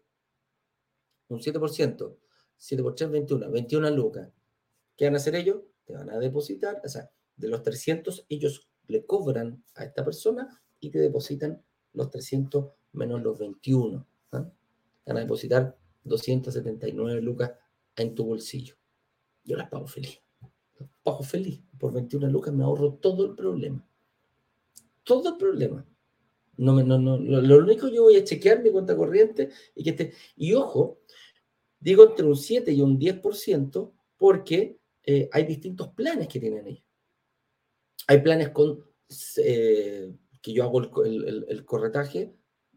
[1.30, 2.18] Un 7%.
[2.58, 3.52] 7 por 3, 21.
[3.52, 4.30] 21 lucas.
[4.96, 5.62] ¿Qué van a hacer ellos?
[5.86, 6.82] Te van a depositar.
[6.84, 12.10] O sea, de los 300, ellos le cobran a esta persona y te depositan los
[12.10, 14.06] 300 menos los 21.
[14.34, 14.52] ¿ah?
[15.04, 17.52] Te van a depositar 279 lucas
[17.96, 18.76] en tu bolsillo.
[19.44, 20.22] Yo las pago feliz.
[20.80, 21.62] Las pago feliz.
[21.78, 23.86] Por 21 lucas me ahorro todo el problema.
[25.04, 25.86] Todo el problema.
[26.58, 29.90] No, no, no, lo, único que yo voy a chequear mi cuenta corriente y que
[29.92, 30.14] esté.
[30.36, 31.00] Y ojo,
[31.80, 36.86] digo entre un 7 y un 10% porque eh, hay distintos planes que tienen ellos.
[38.08, 38.86] Hay planes con
[39.38, 42.36] eh, que yo hago el, el, corretaje,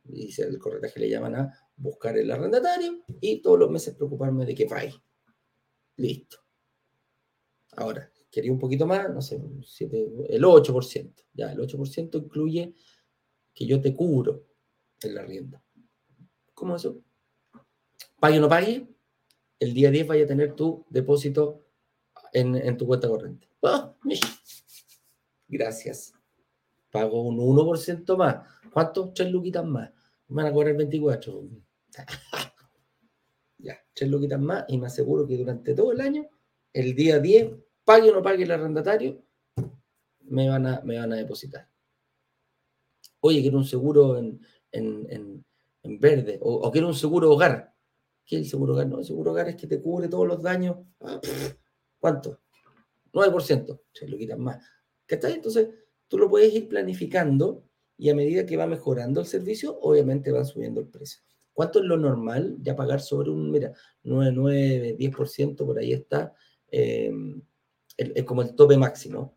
[0.09, 4.55] y el corretaje le llaman a buscar el arrendatario y todos los meses preocuparme de
[4.55, 5.03] que vaya.
[5.97, 6.38] Listo.
[7.72, 11.14] Ahora, quería un poquito más, no sé, el 8%.
[11.32, 12.74] Ya, el 8% incluye
[13.55, 14.47] que yo te cubro
[15.03, 15.62] en la rienda.
[16.55, 17.03] ¿Cómo eso?
[18.18, 18.88] Pague o no pague,
[19.59, 21.66] el día 10 vaya a tener tu depósito
[22.32, 23.49] en, tu cuenta corriente.
[23.62, 23.94] Ah,
[25.49, 26.12] gracias.
[26.90, 28.47] Pago un 1% más.
[28.72, 29.12] ¿Cuánto?
[29.12, 29.90] Tres luquitas más.
[30.28, 31.44] Me van a cobrar 24.
[33.67, 36.29] Ya, tres luquitas más y me aseguro que durante todo el año,
[36.73, 37.53] el día 10,
[37.85, 39.23] pague o no pague el arrendatario,
[40.21, 41.69] me van a, me van a depositar.
[43.21, 45.45] Oye, quiero un seguro en,
[45.83, 47.75] verde o, quiero un seguro hogar.
[48.25, 48.89] ¿Qué es el seguro hogar?
[48.89, 50.77] No, el seguro hogar es que te cubre todos los daños.
[51.01, 51.21] Ah,
[51.99, 52.41] ¿Cuánto?
[53.12, 53.81] 9%.
[53.93, 54.64] Se lo quitan más.
[55.07, 55.31] ¿Qué está?
[55.31, 55.69] Entonces,
[56.09, 57.64] tú lo puedes ir planificando
[57.97, 61.23] y a medida que va mejorando el servicio, obviamente va subiendo el precio.
[61.57, 62.59] ¿Cuánto es lo normal?
[62.61, 66.34] Ya pagar sobre un, mira, 9, 9, 10%, por ahí está,
[66.70, 67.11] eh,
[67.96, 69.34] es como el tope máximo.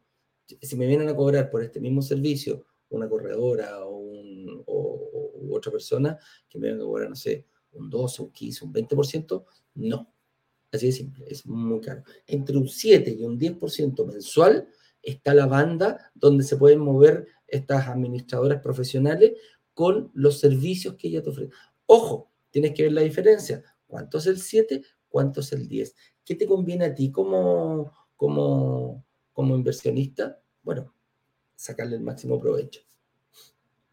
[0.61, 4.09] Si me vienen a cobrar por este mismo servicio una corredora o,
[5.51, 9.45] otra persona que me venga a cobrar, no sé, un 12, un 15, un 20%,
[9.76, 10.13] no.
[10.74, 12.03] Así de simple, es muy caro.
[12.28, 14.67] Entre un 7 y un 10% mensual
[15.01, 19.32] está la banda donde se pueden mover estas administradoras profesionales
[19.80, 21.53] con los servicios que ella te ofrece.
[21.92, 23.64] Ojo, tienes que ver la diferencia.
[23.88, 24.84] ¿Cuánto es el 7?
[25.08, 25.96] ¿Cuánto es el 10?
[26.24, 29.04] ¿Qué te conviene a ti como, como,
[29.36, 30.40] inversionista?
[30.62, 30.94] Bueno,
[31.56, 32.82] sacarle el máximo provecho.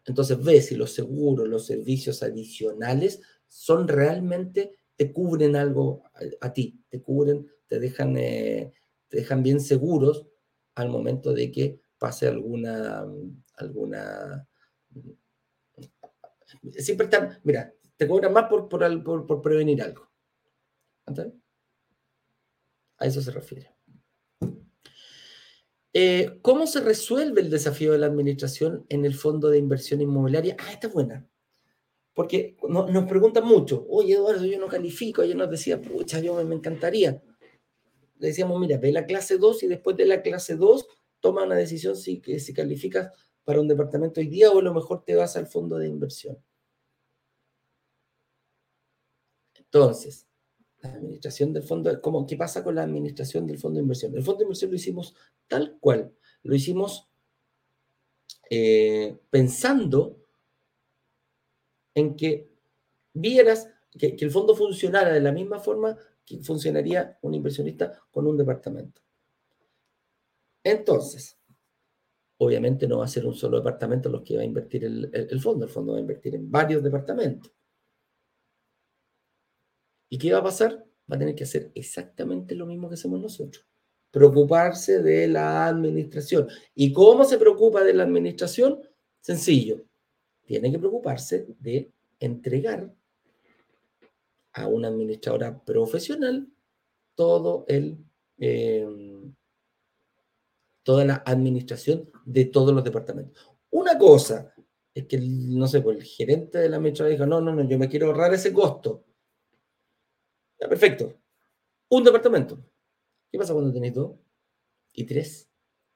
[0.05, 6.03] Entonces ve si los seguros, los servicios adicionales son realmente, te cubren algo
[6.39, 8.73] a, ti, te cubren, te dejan, eh,
[9.07, 10.27] te dejan bien seguros
[10.75, 13.07] al momento de que pase alguna,
[13.55, 14.47] alguna,
[16.77, 20.09] siempre están, mira, te cobran más por, por, prevenir algo.
[22.99, 23.75] A eso se refiere.
[25.93, 30.55] Eh, ¿Cómo se resuelve el desafío de la administración en el fondo de inversión inmobiliaria?
[30.59, 31.27] Ah, esta es buena.
[32.13, 36.55] Porque nos preguntan mucho, oye Eduardo, yo no califico, yo nos decía, pucha, yo me,
[36.55, 37.21] encantaría.
[38.17, 40.87] Le decíamos, mira, ve la clase 2 y después de la clase 2
[41.19, 43.11] toma una decisión si, si calificas
[43.43, 46.37] para un departamento hoy día o a lo mejor te vas al fondo de inversión.
[49.71, 50.27] Entonces,
[50.81, 54.15] la administración del fondo, ¿cómo, ¿qué pasa con la administración del fondo de inversión?
[54.15, 55.15] El fondo de inversión lo hicimos
[55.47, 56.13] tal cual,
[56.43, 57.09] lo hicimos
[58.49, 60.17] eh, pensando
[61.93, 62.49] en que
[63.13, 68.27] vieras que, que el fondo funcionara de la misma forma que funcionaría un inversionista con
[68.27, 69.01] un departamento.
[70.63, 71.37] Entonces,
[72.37, 75.39] obviamente no va a ser un solo departamento los que va a invertir el, el,
[75.39, 77.51] fondo, el fondo va a invertir en varios departamentos.
[80.09, 80.85] ¿Y qué va a pasar?
[81.11, 83.65] Va a tener que hacer exactamente lo mismo que hacemos nosotros.
[84.11, 86.47] Preocuparse de la administración.
[86.75, 88.81] ¿Y cómo se preocupa de la administración?
[89.19, 89.83] Sencillo.
[90.45, 92.93] Tiene que preocuparse de entregar
[94.53, 96.47] a una administradora profesional
[97.15, 97.97] todo el,
[98.37, 99.33] em,
[100.83, 103.45] toda la administración de todos los departamentos.
[103.69, 104.53] Una cosa
[104.93, 107.77] es que, no sé, pues el gerente de la administradora dijo, no, no, no, yo
[107.77, 109.03] me quiero ahorrar ese costo
[110.59, 111.13] ya, perfecto.
[111.89, 112.59] Un departamento.
[113.31, 114.11] ¿Qué pasa cuando tenéis dos?
[114.93, 115.49] Y tres,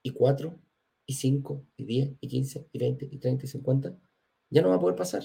[0.03, 0.59] y cuatro,
[1.05, 3.97] y cinco, y diez, y quince, y veinte, y treinta, y cincuenta.
[4.49, 5.23] ya no va a poder pasar.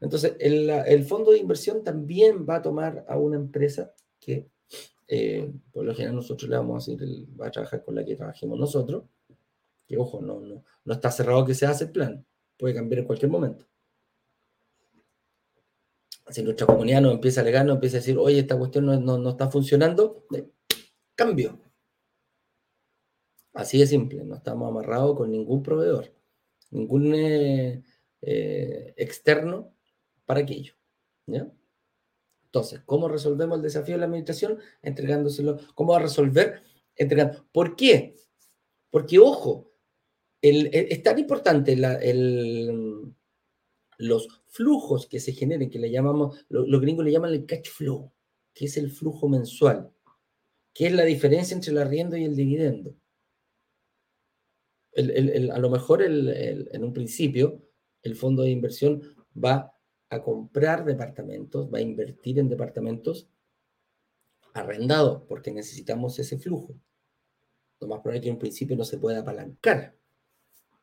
[0.00, 4.48] Entonces, el, fondo de inversión también va a tomar a una empresa que,
[5.08, 8.16] eh, por lo general, nosotros le vamos a decir, va a trabajar con la que
[8.16, 9.04] trabajemos nosotros,
[9.86, 12.26] que ojo, no, no, no está cerrado que se hace el plan,
[12.58, 13.67] puede cambiar en cualquier momento.
[16.30, 19.30] Si nuestra comunidad nos empieza a alegar, nos empieza a decir, oye, esta cuestión no,
[19.30, 20.26] está funcionando,
[21.14, 21.60] cambio.
[23.54, 26.14] Así de simple, no estamos amarrados con ningún proveedor,
[26.70, 27.82] ningún eh,
[28.20, 29.74] eh, externo
[30.26, 30.74] para aquello.
[31.26, 31.50] ¿ya?
[32.44, 34.58] Entonces, ¿cómo resolvemos el desafío de la administración?
[34.82, 35.58] Entregándoselo.
[35.74, 36.62] ¿Cómo va a resolver?
[36.96, 37.46] Entregando.
[37.52, 38.16] ¿Por qué?
[38.90, 39.72] Porque, ojo,
[40.40, 41.76] es tan importante
[43.98, 48.10] los flujos que se generen, que le llamamos, los gringos le llaman el cash flow,
[48.54, 49.90] que es el flujo mensual,
[50.72, 52.94] que es la diferencia entre el arriendo y el dividendo.
[54.96, 57.60] a lo mejor en un principio
[58.02, 59.02] el fondo de inversión
[59.36, 59.74] va
[60.10, 63.28] a comprar departamentos, va a invertir en departamentos
[64.54, 66.74] arrendados, porque necesitamos ese flujo.
[67.80, 69.97] Lo más probable es que en un principio no se pueda apalancar.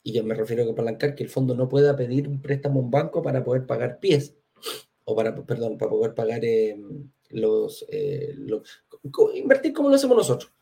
[0.06, 2.84] Y yo me refiero a apalancar que el fondo no pueda pedir un préstamo a
[2.84, 4.36] un banco para poder pagar pies,
[5.03, 8.36] o para, perdón, para poder pagar em, los, eh,
[9.34, 10.53] Invertir como lo hacemos nosotros,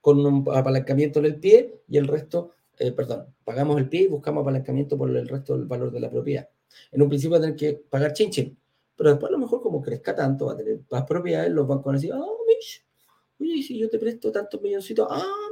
[0.00, 4.06] con un apalancamiento en el pie y el resto, eh, perdón, pagamos el pie y
[4.06, 6.48] buscamos apalancamiento por el resto del valor de la propiedad.
[6.90, 8.56] En un principio va a tener que pagar chin
[8.96, 11.84] pero después a lo mejor como crezca tanto, va a tener más propiedades, los bancos
[11.84, 12.24] van a decir, ah,
[13.38, 15.48] oye, si yo te presto tantos milloncitos, ah,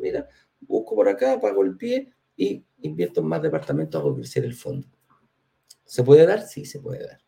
[0.00, 0.28] mira,
[0.66, 4.86] busco por acá, pago el pie y invierto en más departamentos, hago crecer el fondo.
[5.84, 6.46] ¿Se puede dar?
[6.46, 7.20] Sí, se puede dar.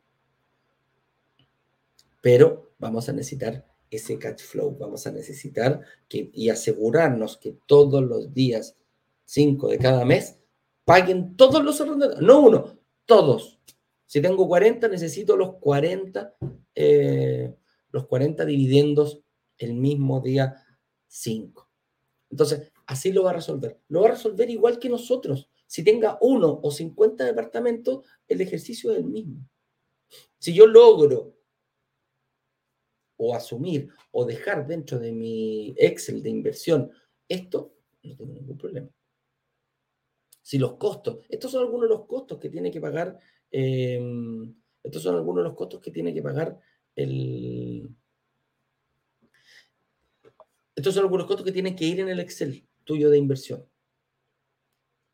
[2.20, 8.02] Pero vamos a necesitar ese cash flow, vamos a necesitar que, y asegurarnos que todos
[8.02, 8.76] los días,
[9.24, 10.38] cinco de cada mes,
[10.84, 13.60] paguen todos los arrendatarios, no uno, todos.
[14.06, 16.36] Si tengo 40, necesito los 40,
[16.74, 17.54] eh,
[17.90, 19.20] los 40 dividendos
[19.58, 20.64] el mismo día
[21.08, 21.68] 5.
[22.30, 23.80] Entonces, así lo va a resolver.
[23.88, 25.48] Lo va a resolver igual que nosotros.
[25.66, 29.48] Si tenga uno o 50 departamentos, el ejercicio es el mismo.
[30.38, 31.36] Si yo logro
[33.16, 36.90] o asumir o dejar dentro de mi Excel de inversión
[37.28, 38.90] esto, no tengo ningún problema
[40.46, 43.18] si los costos, estos son algunos de los costos que tiene que pagar,
[43.50, 46.56] em, estos son algunos de los costos que tiene que pagar
[46.94, 47.92] el...
[50.76, 53.68] Estos son algunos costos que tienen que ir en el Excel tuyo de inversión.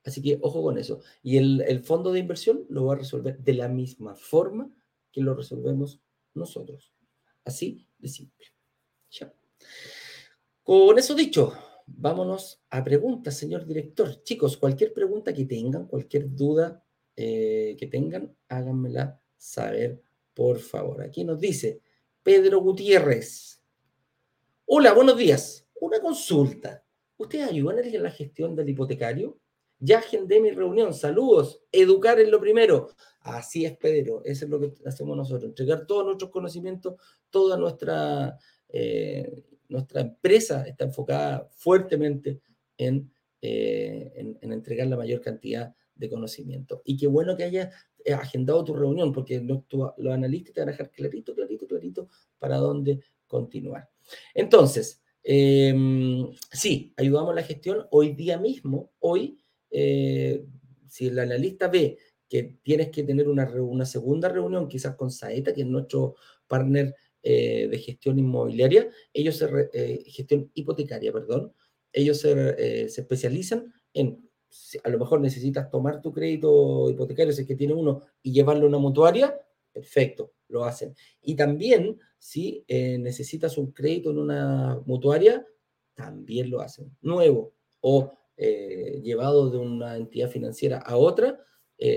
[0.04, 1.00] Así que ojo con eso.
[1.22, 4.70] Y el, fondo de inversión lo va a resolver de la misma forma
[5.10, 6.00] que lo resolvemos
[6.34, 6.92] nosotros.
[7.44, 8.46] Así de simple.
[10.62, 11.52] Con eso dicho,
[11.86, 14.22] vámonos a preguntas, señor director.
[14.22, 16.84] Chicos, cualquier pregunta que tengan, cualquier duda
[17.16, 20.00] eh, que tengan, háganmela saber,
[20.34, 21.02] por favor.
[21.02, 21.80] Aquí nos dice
[22.22, 23.60] Pedro Gutiérrez.
[24.66, 25.66] Hola, buenos días.
[25.80, 26.81] Una consulta.
[27.22, 29.38] ¿Ustedes ayudan en la gestión del hipotecario?
[29.78, 30.94] Ya agendé mi reunión.
[30.94, 31.60] Saludos.
[31.72, 32.90] Educar es lo primero.
[33.20, 34.22] Así es, Pedro.
[34.24, 35.44] Eso es lo que hacemos nosotros.
[35.44, 36.94] Entregar todos nuestros conocimientos,
[37.30, 39.42] toda nuestra eh,
[39.72, 42.40] nuestra empresa está enfocada fuertemente
[42.76, 43.10] en,
[43.40, 46.82] eh, en, entregar la mayor cantidad de conocimiento.
[46.84, 49.64] Y qué bueno que hayas eh, agendado tu reunión, porque los,
[50.10, 52.08] analistas te van a dejar clarito, clarito, clarito
[52.38, 53.88] para dónde continuar.
[54.34, 59.38] Entonces, em, sí, ayudamos a la gestión hoy día mismo, hoy,
[59.70, 60.44] eh,
[60.88, 61.98] si el analista ve
[62.28, 66.16] que tienes que tener una, una segunda reunión, quizás con Saeta, que es nuestro
[66.46, 71.52] partner eh, de gestión inmobiliaria, ellos se, eh, gestión hipotecaria, perdón,
[71.92, 74.28] ellos se, se, especializan en,
[74.82, 78.64] a lo mejor necesitas tomar tu crédito hipotecario, si es que tiene uno, y llevarlo
[78.64, 79.38] a una mutuaria,
[79.72, 80.94] perfecto, lo hacen.
[81.20, 85.44] Y también, si necesitas un crédito en una mutuaria,
[85.94, 86.96] también lo hacen.
[87.00, 91.38] Nuevo o llevado de una entidad financiera a otra,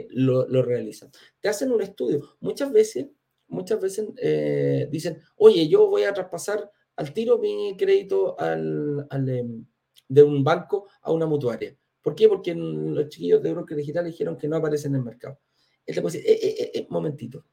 [0.09, 1.11] lo, lo realizan.
[1.39, 2.37] Te hacen un estudio.
[2.39, 3.07] Muchas veces
[3.47, 9.65] muchas veces eh, dicen, oye, yo voy a traspasar al tiro mi crédito al, em,
[10.07, 11.75] de un banco a una mutuaria.
[12.01, 12.27] ¿Por qué?
[12.27, 15.39] Porque los chiquillos de Broker Digital dijeron que no aparecen en el mercado.
[15.85, 17.45] Él eh, eh, eh, momentito,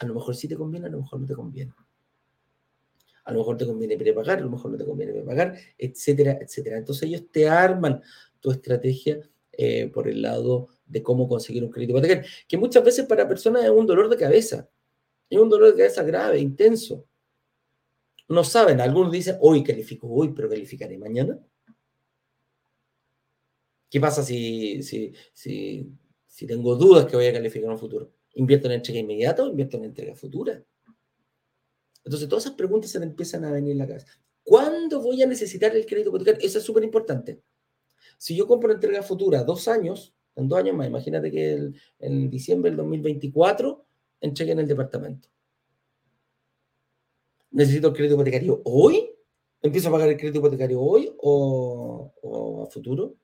[0.00, 1.72] a lo mejor sí te conviene, a lo mejor no te conviene.
[3.24, 6.76] A lo mejor te conviene prepagar, a lo mejor no te conviene prepagar, etcétera, etcétera.
[6.78, 8.02] Entonces ellos te arman
[8.40, 9.20] tu estrategia
[9.92, 13.70] por el lado de cómo conseguir un crédito hipotecario, que muchas veces para personas es
[13.70, 14.68] un dolor de cabeza.
[15.30, 17.06] Es un dolor de cabeza grave, intenso.
[18.28, 21.38] No saben, algunos dicen, hoy califico hoy, pero calificaré mañana.
[23.90, 25.92] ¿Qué pasa si, si,
[26.34, 29.46] Si tengo dudas que voy a calificar en un futuro, ¿invierto en entrega inmediata o
[29.46, 30.60] invierto en entrega futura?
[32.04, 34.08] Entonces, todas esas preguntas se me empiezan a venir en la cabeza.
[34.42, 36.44] ¿Cuándo voy a necesitar el crédito hipotecario?
[36.44, 37.40] Eso es súper importante.
[38.18, 41.70] Si yo compro entrega futura dos años, en dos años más, imagínate que
[42.00, 43.86] en diciembre del 2024
[44.20, 45.28] entregue en el departamento.
[47.52, 49.08] ¿Necesito el crédito hipotecario hoy?
[49.62, 53.14] ¿Empiezo a pagar el crédito hipotecario hoy o, a futuro?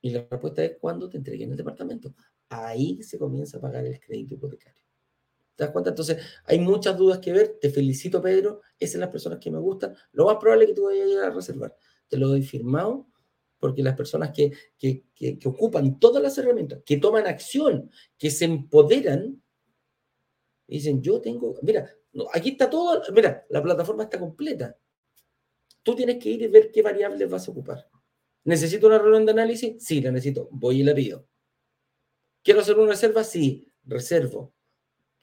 [0.00, 2.14] Y la respuesta es cuando te entreguen el departamento.
[2.48, 4.82] Ahí se comienza a pagar el crédito hipotecario.
[5.56, 5.90] ¿Te das cuenta?
[5.90, 7.58] Entonces, hay muchas dudas que ver.
[7.60, 8.60] Te felicito, Pedro.
[8.78, 9.94] Esas son las personas que me gustan.
[10.12, 11.76] Lo más probable es que tú vayas a llegar a reservar.
[12.08, 13.08] Te lo doy firmado
[13.58, 19.42] porque las personas que, que, ocupan todas las herramientas, que toman acción, que se empoderan,
[20.66, 21.90] dicen, yo tengo, mira,
[22.32, 24.76] aquí está todo, mira, la plataforma está completa.
[25.82, 27.88] Tú tienes que ir y ver qué variables vas a ocupar.
[28.48, 29.76] ¿Necesito una reunión de análisis?
[29.84, 30.48] Sí, la necesito.
[30.50, 31.28] Voy y la pido.
[32.42, 33.22] ¿Quiero hacer una reserva?
[33.22, 34.54] Sí, reservo.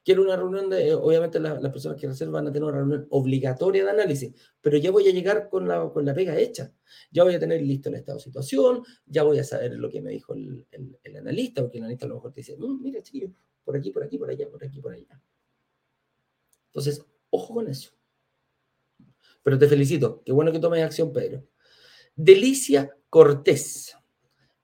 [0.03, 3.83] Quiero una reunión de, obviamente las personas que reservan van a tener una reunión obligatoria
[3.83, 6.71] de análisis, pero ya voy a llegar con la, con la pega hecha.
[7.09, 10.03] Ya voy a tener listo el estado de situación, ya voy a saber lo que
[10.03, 13.01] me dijo el, el, analista, porque el analista a lo mejor te dice, mm, mira,
[13.01, 13.31] chiquillo,
[13.63, 15.19] por aquí, por aquí, por allá, por aquí, por allá.
[16.67, 17.89] Entonces, ojo con eso.
[19.41, 21.43] Pero te felicito, qué bueno que tomes acción, Pedro.
[22.15, 23.95] Delicia Cortés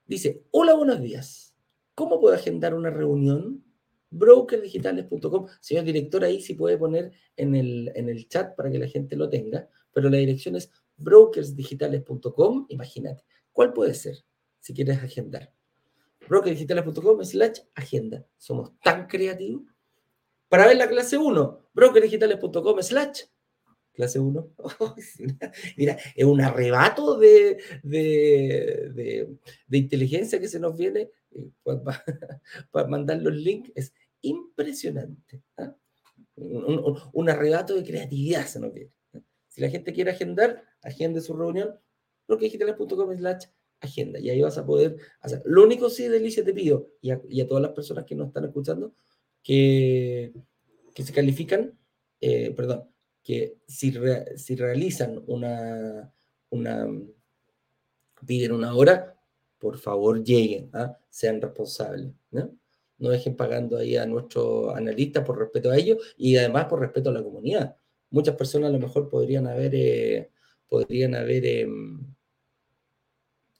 [0.05, 1.53] dice, hola, buenos días.
[1.95, 3.63] ¿Cómo puedo agendar una reunión?
[4.09, 5.47] brokerdigitales.com.
[5.61, 9.15] Señor director, ahí sí puede poner en el, en el chat para que la gente
[9.15, 12.65] lo tenga, pero la dirección es brokersdigitales.com.
[12.69, 14.17] Imagínate, ¿cuál puede ser
[14.59, 15.53] si quieres agendar?
[16.27, 18.25] brokersdigitales.com slash agenda.
[18.37, 19.63] Somos tan creativos.
[20.47, 23.21] Para ver la clase 1, brokersdigitales.com slash
[23.93, 24.49] clase 1.
[25.77, 29.27] Mira, es un arrebato de, de,
[29.67, 32.03] de, inteligencia que se nos viene eh, para,
[32.71, 33.71] para mandar los links.
[33.75, 35.41] Es impresionante.
[35.57, 35.75] ¿ah?
[36.35, 38.91] Un, arrebato de creatividad se nos viene.
[39.13, 39.19] ¿ah?
[39.47, 41.79] Si la gente quiere agendar, agende su reunión,
[42.27, 43.45] lo que digitales.com slash
[43.81, 44.19] agenda.
[44.19, 45.41] Y ahí vas a poder hacer.
[45.45, 48.93] Lo único sí, Delicia, te pido, y a, todas las personas que nos están escuchando,
[49.43, 50.31] que,
[50.93, 51.77] que se califican,
[52.21, 52.90] eh, perdón,
[53.23, 53.93] que si,
[54.35, 56.11] si realizan una,
[56.49, 56.87] una,
[58.25, 59.17] piden una hora,
[59.59, 60.97] por favor lleguen, ¿ah?
[61.09, 62.11] sean responsables.
[62.31, 62.51] ¿no?
[63.01, 67.09] no dejen pagando ahí a nuestros analistas por respeto a ellos y además por respeto
[67.09, 67.75] a la comunidad.
[68.11, 70.29] Muchas personas a lo mejor podrían haber, eh,
[70.69, 71.99] podrían haber em,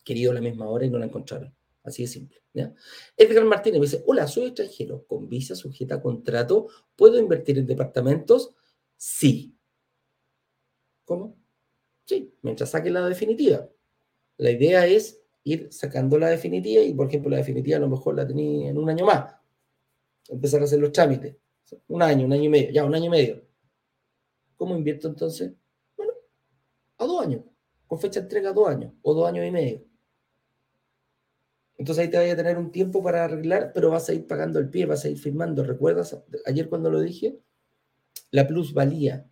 [0.03, 1.53] querido la misma hora y no la encontraron.
[1.84, 2.38] Así de simple.
[2.53, 2.72] ¿ya?
[3.18, 7.66] Edgar Martínez me dice, hola, soy extranjero, con visa sujeta a contrato, ¿puedo invertir en
[7.66, 8.53] departamentos?
[9.02, 9.58] Sí.
[11.06, 11.36] ¿Cómo?
[12.06, 13.68] Sí, mientras saque la definitiva.
[14.38, 18.16] La idea es ir sacando la definitiva y, por ejemplo, la definitiva a lo mejor
[18.16, 19.34] la tenía en un año más.
[20.30, 21.36] Empezar a hacer los trámites.
[21.88, 23.43] Un año, un año y medio, ya, un año y medio.
[24.56, 25.52] ¿Cómo invierto entonces?
[25.97, 26.14] Bueno,
[26.99, 27.41] a dos años,
[27.88, 29.84] con fecha de entrega a dos años o dos años y medio.
[31.76, 34.60] Entonces ahí te vaya a tener un tiempo para arreglar, pero vas a ir pagando
[34.60, 35.64] el pie, vas a ir firmando.
[35.64, 37.39] ¿Recuerdas ayer cuando lo dije?
[38.32, 39.27] La plusvalía,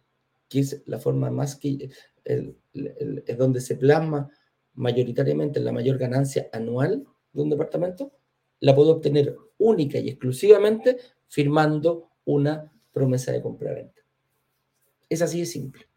[0.47, 1.89] que es la forma más que,
[2.23, 4.29] es donde se plasma
[4.75, 8.13] mayoritariamente la mayor ganancia anual de un departamento,
[8.59, 10.97] la puedo obtener única y exclusivamente
[11.27, 14.01] firmando una promesa de compra-venta.
[15.07, 15.87] Es así de simple.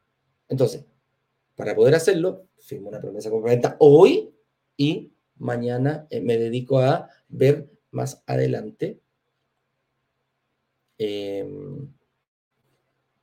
[0.48, 0.84] Entonces,
[1.54, 4.34] para poder hacerlo, firmo una promesa de compra-venta hoy
[4.76, 9.00] y mañana eh, me dedico a ver más adelante.
[10.98, 11.92] Em,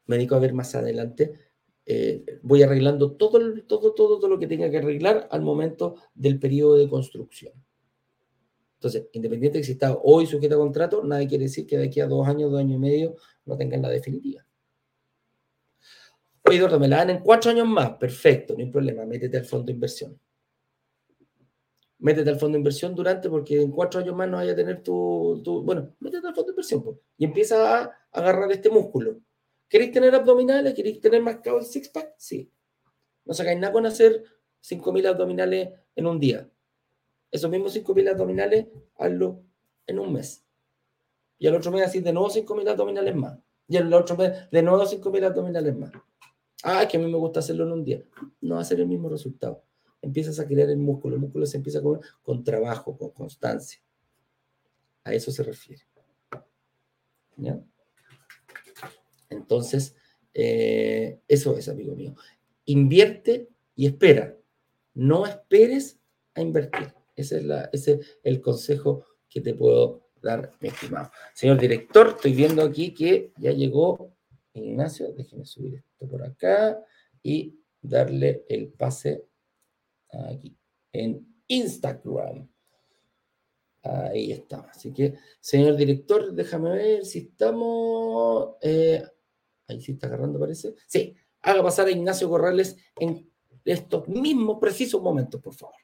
[0.10, 1.50] me dedico a ver más adelante
[1.92, 6.76] eh, voy arreglando todo, todo, todo, lo que tenga que arreglar al momento del periodo
[6.76, 7.52] de construcción.
[8.76, 12.00] Entonces, independiente de si está hoy sujeto a contrato, nadie quiere decir que de aquí
[12.00, 14.46] a dos años, dos años y medio, no tengan la definitiva.
[16.44, 17.94] Oye, Eduardo, me la dan en cuatro años más.
[17.94, 19.04] Perfecto, no hay problema.
[19.08, 20.20] Métete al fondo de inversión.
[21.98, 24.84] Métete al fondo de inversión durante, porque en cuatro años más no vaya a tener
[24.84, 25.42] tu.
[25.66, 29.20] bueno, métete al fondo de inversión y empieza a agarrar este músculo.
[29.70, 30.74] ¿Queréis tener abdominales?
[30.74, 32.16] ¿Queréis tener marcado el six-pack?
[32.18, 32.52] Sí.
[33.24, 34.24] No sacáis nada con hacer
[34.64, 36.50] 5.000 abdominales en un día.
[37.32, 38.66] Esos mismos 5.000 abdominales,
[38.98, 39.44] hazlo
[39.86, 40.44] en un mes.
[41.38, 43.40] Y al otro mes así de nuevo 5.000 abdominales más.
[43.68, 45.92] Y al otro mes de nuevo 5.000 abdominales más.
[46.64, 48.04] Ah, es que a mí me gusta hacerlo en un día.
[48.42, 49.64] No va a ser el mismo resultado.
[50.02, 51.16] Empiezas a crear el músculo.
[51.16, 53.80] El músculo se empieza con, con trabajo, con constancia.
[55.04, 55.84] A eso se refiere.
[57.38, 57.62] ¿Ya?
[59.30, 59.96] Entonces,
[60.34, 62.16] eh, eso es, amigo mío.
[62.66, 64.38] Invierte y espera.
[64.94, 66.00] No esperes
[66.34, 66.94] a invertir.
[67.16, 71.12] Ese es, la, ese el consejo que te puedo dar, mi estimado.
[71.34, 74.14] Señor director, estoy viendo aquí que ya llegó
[74.54, 75.12] Ignacio.
[75.14, 76.84] Déjeme subir esto por acá
[77.24, 79.26] y darle el pase
[80.12, 80.56] aquí
[80.92, 82.50] en Instagram.
[83.84, 84.60] Ahí está.
[84.72, 88.56] Así que, señor director, déjame ver si estamos.
[88.62, 89.04] Eh,
[89.70, 90.76] ahí sí está agarrando, parece.
[90.88, 93.32] Sí, haga pasar a Ignacio Corrales en
[93.64, 95.76] estos mismos precisos momentos, por favor.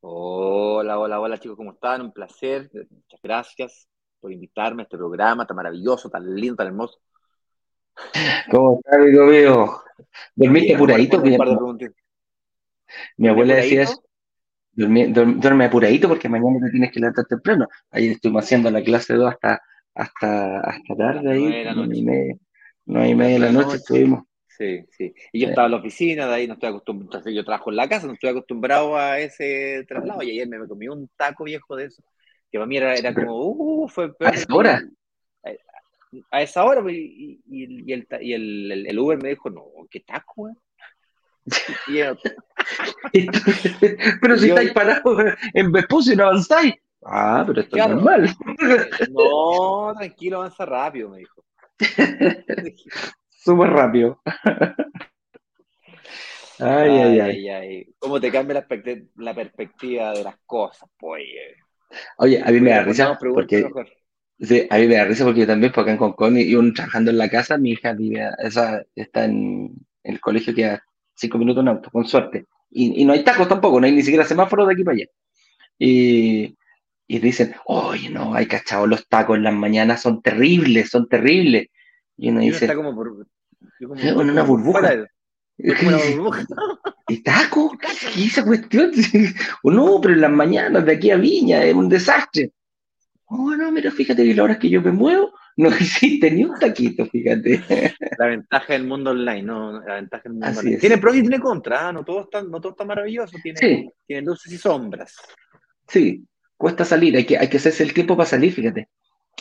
[0.00, 2.02] Hola, hola, hola chicos, ¿cómo están?
[2.02, 3.88] Un placer, muchas gracias
[4.20, 6.98] por invitarme a este programa tan maravilloso, tan lindo, tan hermoso.
[8.50, 9.72] ¿Cómo estás, amigo mío?
[10.34, 11.22] ¿Dormiste apuradito?
[13.16, 14.02] Mi abuela decía eso.
[14.72, 17.66] Duerme, apuradito porque mañana te tienes que levantar temprano.
[17.90, 19.60] Ahí estuvimos haciendo la clase 2 hasta,
[19.94, 22.36] hasta, hasta tarde ahí, no y media,
[22.86, 24.22] y media de la noche estuvimos.
[24.46, 25.14] Sí, sí.
[25.32, 27.88] Y yo estaba en la oficina, de ahí no estoy acostumbrado, yo trabajo en la
[27.88, 30.22] casa, no estoy acostumbrado a ese traslado.
[30.22, 32.02] Y ayer me comí un taco viejo de eso,
[32.50, 34.32] que para mí era, era como, uh, fue peor.
[34.32, 34.82] ¿A esa hora?
[36.30, 40.50] A, esa hora, y, y, el, y el, el, Uber me dijo, no, qué taco,
[44.20, 46.74] pero si estáis parados en Vespucio y no avanzáis.
[47.04, 48.36] Ah, pero esto es normal.
[49.10, 51.44] no, tranquilo, avanza rápido, me dijo.
[53.28, 54.20] súper rápido.
[56.58, 58.66] ay, ay, ay, ay, ¿Cómo te cambia
[59.16, 60.90] la, perspectiva de las cosas?
[60.98, 61.22] Pues,
[62.18, 63.70] Oye, a mí me da risa porque...
[64.40, 66.72] Sí, a mí me da risa porque yo también, porque en Hong Kong y uno
[66.72, 69.72] trabajando en la casa, mi hija vive, esa, está en,
[70.04, 70.82] el colegio que a
[71.14, 72.46] cinco minutos en auto, con suerte.
[72.70, 75.06] Y, y, no hay tacos tampoco, no hay ni siquiera semáforos de aquí para allá.
[75.78, 76.56] Y,
[77.08, 81.68] y dicen, oye, no, hay cachado, los tacos en las mañanas son terribles, son terribles.
[82.16, 83.26] Y uno dice, está como por,
[83.86, 85.06] con una burbuja.
[87.08, 87.76] ¿Y taco?
[87.78, 88.92] ¿Qué esa cuestión?
[89.62, 92.52] O no, pero en las mañanas de aquí a Viña es un desastre.
[93.28, 96.58] Oh, no, mira, fíjate que la hora que yo me muevo no existe ni un
[96.58, 97.62] taquito, fíjate.
[98.18, 100.78] La ventaja del mundo online, no, la ventaja del mundo online.
[100.78, 101.92] Tiene pros y tiene contras, ¿ah?
[101.92, 105.16] no todo está, no todo está maravilloso, tiene, tiene luces y sombras.
[105.86, 106.24] Sí,
[106.56, 108.88] cuesta salir, hay que, hay que hacerse el tiempo para salir, fíjate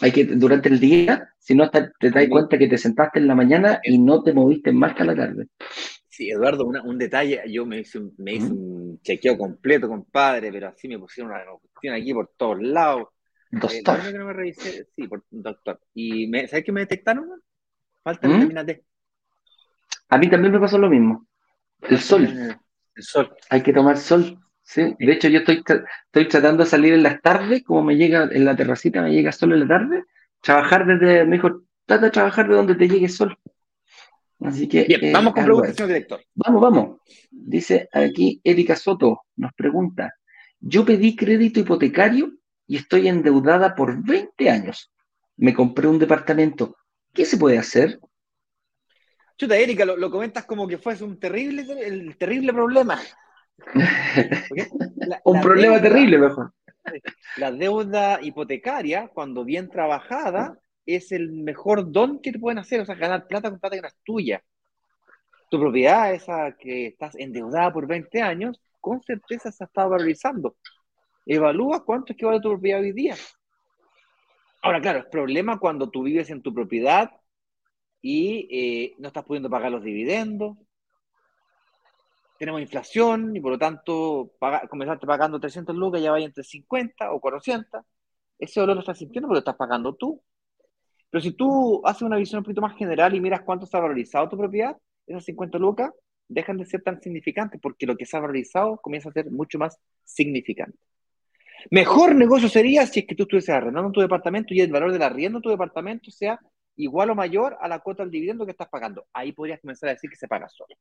[0.02, 3.36] hay que, durante el día, si no te das cuenta que te sentaste en la
[3.36, 5.48] mañana y no te moviste más que a la tarde.
[6.08, 10.70] Sí, Eduardo, un detalle, yo me hice, un, me hice un chequeo completo, compadre, pero
[10.70, 13.10] así me pusieron una cuestión aquí por todos lados.
[13.52, 14.00] Doctor.
[14.06, 15.80] Eh, no me revisé, sí, por, doctor.
[15.94, 17.30] ¿Y me, sabes qué me detectaron?
[18.04, 18.34] Falta ¿Mm?
[18.34, 18.84] vitamina D.
[20.10, 21.28] A mí también me pasó lo mismo.
[21.82, 22.28] El sol.
[22.96, 23.36] El sol.
[23.50, 24.40] Hay que tomar sol.
[24.64, 25.64] Sí, de hecho yo estoy,
[26.06, 29.32] estoy tratando de salir en las tardes, como me llega en la terracita, me llega
[29.32, 30.04] sol en la tarde,
[30.42, 33.38] trabajar desde, me dijo, trata de trabajar de donde te llegue sol.
[34.42, 34.84] Así que...
[34.84, 36.22] Bien, vamos con preguntas, señor director.
[36.36, 37.00] Vamos, vamos.
[37.32, 40.14] Dice aquí Erika Soto, nos pregunta,
[40.60, 42.37] yo pedí crédito hipotecario
[42.68, 44.92] y estoy endeudada por 20 años.
[45.38, 46.76] Me compré un departamento.
[47.14, 48.00] ¿Qué se puede hacer?
[49.38, 53.00] Chuta, Erika, lo, comentas como que fuese un terrible, el terrible problema.
[55.24, 56.54] Un problema terrible, mejor.
[57.38, 62.86] La deuda hipotecaria, cuando bien trabajada, es el mejor don que te pueden hacer, o
[62.86, 64.44] sea, ganar plata con plata que no es tuya.
[65.50, 70.56] Tu propiedad, esa que estás endeudada por 20 años, con certeza se está valorizando.
[71.28, 73.16] Evalúa cuánto es que vale tu propiedad hoy día.
[74.62, 77.12] Ahora, claro, es problema cuando tú vives en tu propiedad
[78.02, 80.58] y eh, no estás pudiendo pagar los dividendos,
[82.38, 84.32] tenemos inflación y por lo tanto
[84.70, 87.84] comenzaste pagando 300 lucas, ya vaya entre 50 o 400.
[88.40, 90.22] Ese dolor lo estás sintiendo porque lo estás pagando tú.
[91.10, 93.80] Pero si tú haces una visión un poquito más general y miras cuánto se ha
[93.80, 95.92] valorizado tu propiedad, esas 50 lucas
[96.28, 99.58] dejan de ser tan significantes porque lo que se ha valorizado comienza a ser mucho
[99.58, 100.78] más significante.
[101.72, 105.02] Mejor negocio sería si es que tú estuvieses arrendando tu departamento y el valor del
[105.02, 106.40] arriendo de tu departamento sea
[106.76, 109.08] igual o mayor a la cuota del dividendo que estás pagando.
[109.14, 110.76] Ahí podrías comenzar a decir que se paga solo.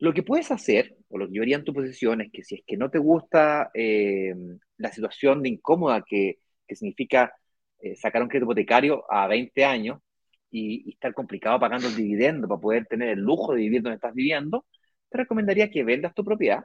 [0.00, 2.56] Lo que puedes hacer, o lo que yo haría en tu posición, es que si
[2.56, 4.34] es que no te gusta eh,
[4.78, 6.38] la situación de incómoda que,
[6.68, 7.34] significa
[7.80, 9.98] eh, sacar un crédito hipotecario a 20 años
[10.50, 14.14] y, estar complicado pagando el dividendo para poder tener el lujo de vivir donde estás
[14.14, 14.66] viviendo,
[15.10, 16.64] te recomendaría que vendas tu propiedad,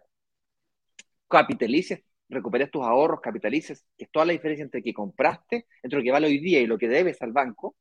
[1.28, 6.04] capitalices, recuperes tus ahorros, capitalices, que es toda la diferencia entre que compraste, entre lo
[6.04, 7.76] que vale hoy día y lo que debes al banco,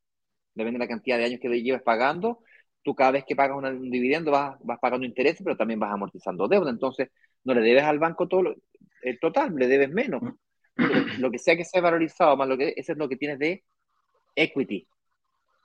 [0.54, 2.40] depende de la cantidad de años que lleves pagando,
[2.82, 6.48] tú cada vez que pagas un dividendo vas, vas pagando intereses, pero también vas amortizando
[6.48, 6.70] deuda.
[6.70, 7.10] Entonces,
[7.44, 8.54] no le debes al banco todo
[9.02, 10.22] el total, le debes menos.
[11.18, 13.64] lo que sea que sea valorizado, más lo que eso es lo que tienes de
[14.36, 14.86] equity.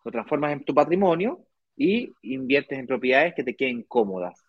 [0.03, 4.43] Lo transformas en tu patrimonio y inviertes en propiedades que te queden cómodas.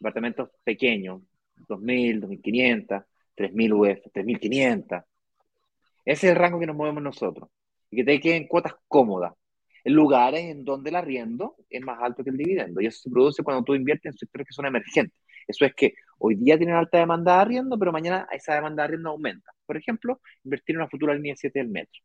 [0.00, 1.22] Apartamentos pequeños,
[1.68, 3.04] 2.000, 2.500,
[3.38, 5.04] 3.000 UF, 3.500.
[6.04, 7.48] Ese es el rango que nos movemos nosotros.
[7.90, 9.34] Y que te queden cuotas cómodas.
[9.84, 12.80] En lugares en donde el arriendo es más alto que el dividendo.
[12.80, 15.18] Y eso se produce cuando tú inviertes en sectores que son emergentes.
[15.46, 18.88] Eso es que hoy día tienen alta demanda de arriendo, pero mañana esa demanda de
[18.88, 19.52] arriendo aumenta.
[19.64, 22.00] Por ejemplo, invertir en una futura línea 7 del metro.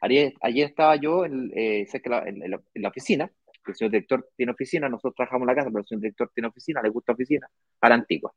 [0.00, 3.30] Ayer, estaba yo en, eh, en, la, oficina,
[3.66, 6.48] el señor director tiene oficina, nosotros trabajamos en la casa, pero el señor director tiene
[6.48, 7.48] oficina, le gusta oficina,
[7.80, 8.32] para Antigua.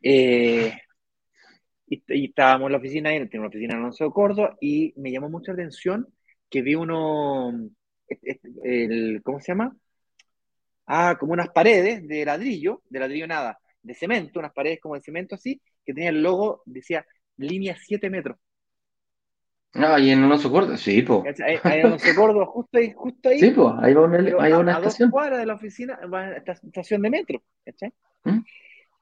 [0.00, 0.72] Eh,
[2.08, 5.10] y, estábamos en la oficina, y tiene una oficina en Alonso de Córdoba, y me
[5.10, 6.06] llamó mucha atención
[6.48, 7.52] que vi uno,
[8.62, 9.76] el, ¿cómo se llama?
[10.86, 15.02] Ah, como unas paredes de ladrillo, de ladrillo nada, de cemento, unas paredes como de
[15.02, 17.04] cemento así, que tenía el logo, decía
[17.36, 18.36] línea 7 metros.
[19.74, 21.24] Ah, ahí en Alonso Córdoba, sí, po.
[21.24, 23.38] Ahí, en Alonso Córdoba, justo ahí, justo ahí.
[23.38, 25.08] Sí, po, ahí va una, hay una a, estación.
[25.08, 27.42] dos cuadras de la oficina va esta estación de metro,
[28.24, 28.38] ¿Mm?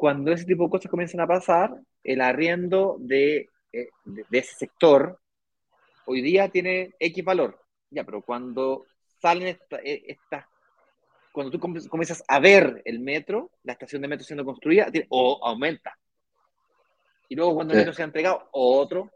[0.00, 5.20] Cuando ese tipo de cosas comienzan a pasar, el arriendo de, eh, de, ese sector
[6.06, 7.60] hoy día tiene X valor.
[7.90, 8.86] Ya, pero cuando
[9.20, 10.46] salen estas
[11.32, 15.94] cuando tú comienzas a ver el metro, la estación de metro siendo construida, o aumenta.
[17.28, 19.10] Y luego cuando el metro se ha entregado, otro.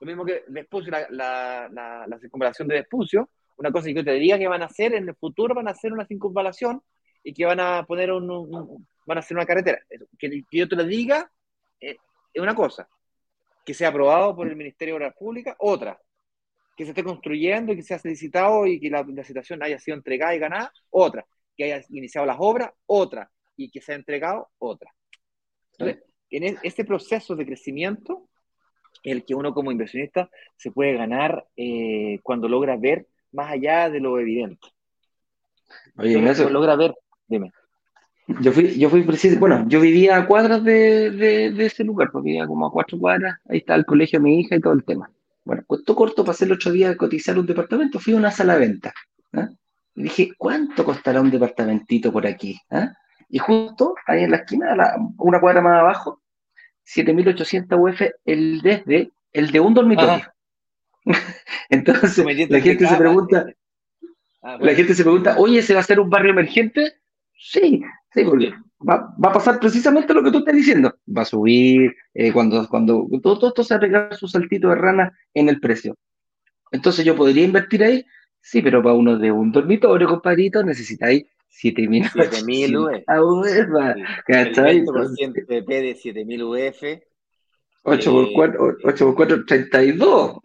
[0.00, 3.28] Lo mismo que Vespucio, la, la, la, circunvalación de Vespucio,
[3.58, 5.72] una cosa que yo te diría que van a hacer en el futuro, van a
[5.72, 6.82] hacer una circunvalación
[7.22, 9.80] y que van a poner un, van a hacer una carretera.
[10.16, 11.28] Que, yo te lo diga
[11.80, 11.96] eh,
[12.32, 12.88] es una cosa.
[13.64, 16.00] Que sea aprobado por el Ministerio de Obras Públicas, otra
[16.76, 20.34] que se esté construyendo y que sea licitado y que la, licitación haya sido entregada
[20.34, 21.26] y ganada, otra.
[21.54, 23.30] Que haya iniciado las obras, otra.
[23.56, 24.90] Y que se ha entregado, otra.
[25.72, 28.28] Entonces, en e, este proceso de crecimiento,
[29.02, 34.00] el que uno como inversionista se puede ganar eh, cuando logra ver más allá de
[34.00, 34.68] lo evidente.
[35.98, 36.94] Oye, Ignacio, logra ver,
[37.26, 37.52] dime.
[38.40, 39.04] Yo fui, yo fui
[39.38, 43.38] bueno, yo vivía a cuadras de, de, ese lugar, porque vivía como a cuatro cuadras,
[43.48, 45.10] ahí está el colegio de mi hija y todo el tema.
[45.44, 48.54] Bueno, cuento corto, pasé el otro día a cotizar un departamento, fui a una sala
[48.54, 48.92] de venta.
[49.32, 49.48] ¿ah?
[49.94, 52.58] Y dije, ¿cuánto costará un departamentito por aquí?
[52.70, 52.92] ¿ah?
[53.28, 54.76] Y justo ahí en la esquina,
[55.18, 56.20] una cuadra más abajo,
[56.86, 60.22] 7.800 UF el desde, el de un dormitorio.
[61.70, 63.46] Entonces, la gente se pregunta,
[64.42, 66.94] ah, la gente se pregunta, oye, ¿se va a hacer un barrio emergente?
[67.36, 67.82] Sí,
[68.12, 68.52] sí, porque
[68.88, 70.94] va, a pasar precisamente lo que tú estás diciendo.
[71.16, 75.48] Va a subir, eh, cuando, cuando todo, esto se arregla su saltito de rana en
[75.48, 75.96] el precio.
[76.72, 78.04] Entonces yo podría invertir ahí,
[78.40, 82.96] sí, pero para uno de un dormitorio, compadrito, necesitáis 7000 7000 UF.
[84.26, 84.82] ¿Cachai?
[84.82, 86.82] 20% de 7000 UF.
[87.82, 90.38] 8 por 4, 8 por 4, 32.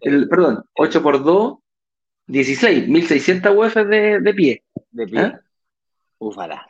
[0.00, 1.58] El, perdón, 8 por 2,
[2.26, 4.62] 16, 1600 UF de, de pie.
[4.90, 5.20] De pie.
[5.20, 5.40] ¿Ah?
[6.18, 6.66] Ufala.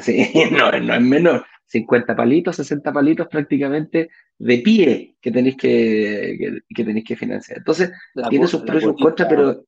[0.00, 1.44] Sí, no, no es menor.
[1.70, 7.58] 50 palitos, 60 palitos prácticamente de pie que tenéis que, que, tenéis que financiar.
[7.58, 7.92] Entonces,
[8.28, 9.64] tiene sus pros y sus contras, pero.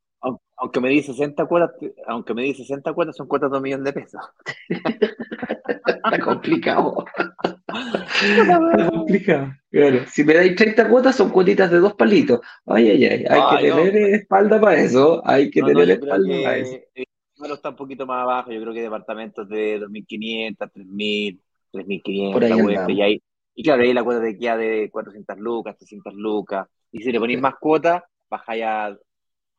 [0.57, 1.70] Aunque me di 60 cuotas,
[2.07, 4.20] aunque me di 60 cuotas, son cuotas de un millón de pesos.
[4.68, 7.05] Está complicado.
[8.22, 9.53] Está complicado.
[10.07, 12.40] si me dais 30 cuotas, son cuotitas de dos palitos.
[12.66, 13.24] Ay, ay, ay.
[13.28, 15.20] Hay que tener espalda para eso.
[15.24, 16.78] Hay que tener espalda para eso
[17.51, 21.40] está un poquito más abajo, yo creo que departamentos de 2.500, 3.000,
[21.72, 23.22] 3.500 y, ahí,
[23.55, 27.18] y claro, ahí la cuota te queda de 400 lucas, 300 lucas, y si le
[27.18, 28.86] ponéis más cuotas, bajáis a,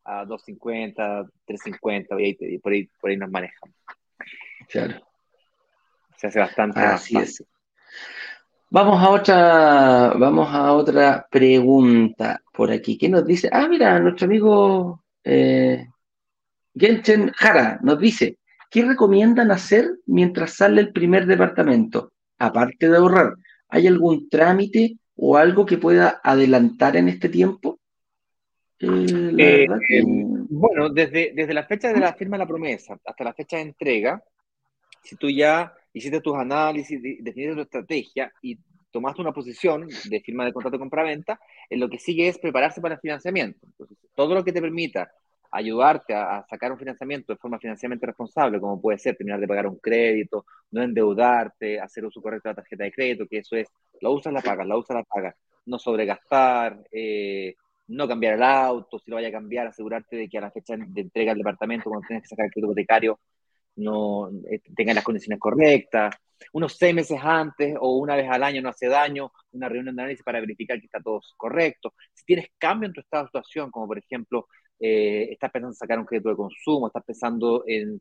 [0.06, 3.76] a 250, 350, y, ahí, por, ahí, por ahí nos manejamos.
[4.70, 5.02] Claro.
[6.18, 7.44] Se hace bastante Así es.
[8.70, 12.98] Vamos a otra, vamos a otra pregunta por aquí.
[12.98, 13.48] ¿Qué nos dice?
[13.52, 15.88] Ah, mira, nuestro amigo eh,
[16.76, 18.38] Genchen Jara nos dice,
[18.70, 22.14] ¿qué recomiendan hacer mientras sale el primer departamento?
[22.40, 23.36] Aparte de ahorrar,
[23.70, 27.80] ¿hay algún trámite o algo que pueda adelantar en este tiempo?
[28.80, 33.24] Eh, eh, em, bueno, desde, desde la fecha de la firma de la promesa hasta
[33.24, 34.22] la fecha de entrega,
[35.04, 38.58] si tú ya hiciste tus análisis, definiste tu estrategia y
[38.92, 42.82] tomaste una posición de firma de contrato de compraventa, en lo que sigue es prepararse
[42.82, 43.66] para el financiamiento.
[43.66, 45.12] Entonces, todo lo que te permita
[45.54, 49.68] ayudarte a, sacar un financiamiento de forma financieramente responsable, como puede ser terminar de pagar
[49.68, 53.68] un crédito, no endeudarte, hacer uso correcto de la tarjeta de crédito, que eso es,
[54.02, 55.36] la usas, la pagas, la usas, la pagas,
[55.66, 57.56] no sobregastar, eh,
[57.88, 60.76] no cambiar el auto, si lo vaya a cambiar, asegurarte de que a la fecha
[60.76, 63.20] de entrega del departamento, cuando tienes que sacar el crédito hipotecario,
[63.76, 66.16] no eh, tenga las condiciones correctas.
[66.52, 70.02] unos seis meses antes o una vez al año no hace daño, una reunión de
[70.02, 71.94] análisis para verificar que está todo correcto.
[72.14, 74.48] Si tienes cambio en tu estado de situación, como por ejemplo,
[74.80, 78.00] eh, estás pensando en sacar un crédito de consumo, estás pensando en,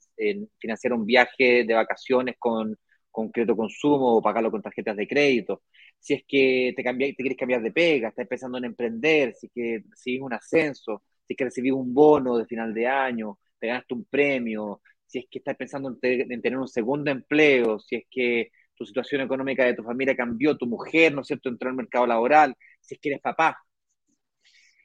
[0.59, 2.77] financiar un viaje de vacaciones con,
[3.11, 5.63] con crédito de consumo o pagarlo con tarjetas de crédito,
[5.99, 9.53] si es que te, te quieres cambiar de pega, estás pensando en emprender, si es
[9.55, 13.69] que recibís un ascenso, si es que recibís un bono de final de año, te
[13.69, 18.05] ganaste un premio, si es que estás pensando en, tener un segundo empleo, si es
[18.11, 21.77] que tu situación económica de tu familia cambió, tu mujer, ¿no es cierto?, entró al
[21.77, 23.59] mercado laboral, si es que eres papá,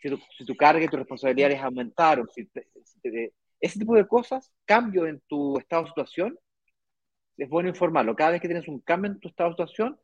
[0.01, 2.49] si tu, si tu carga y tus responsabilidades aumentaron, si,
[3.59, 6.39] ese tipo de cosas, cambio en tu estado de situación,
[7.37, 8.15] es bueno informarlo.
[8.15, 9.99] Cada vez que tienes un cambio en tu estado de situación,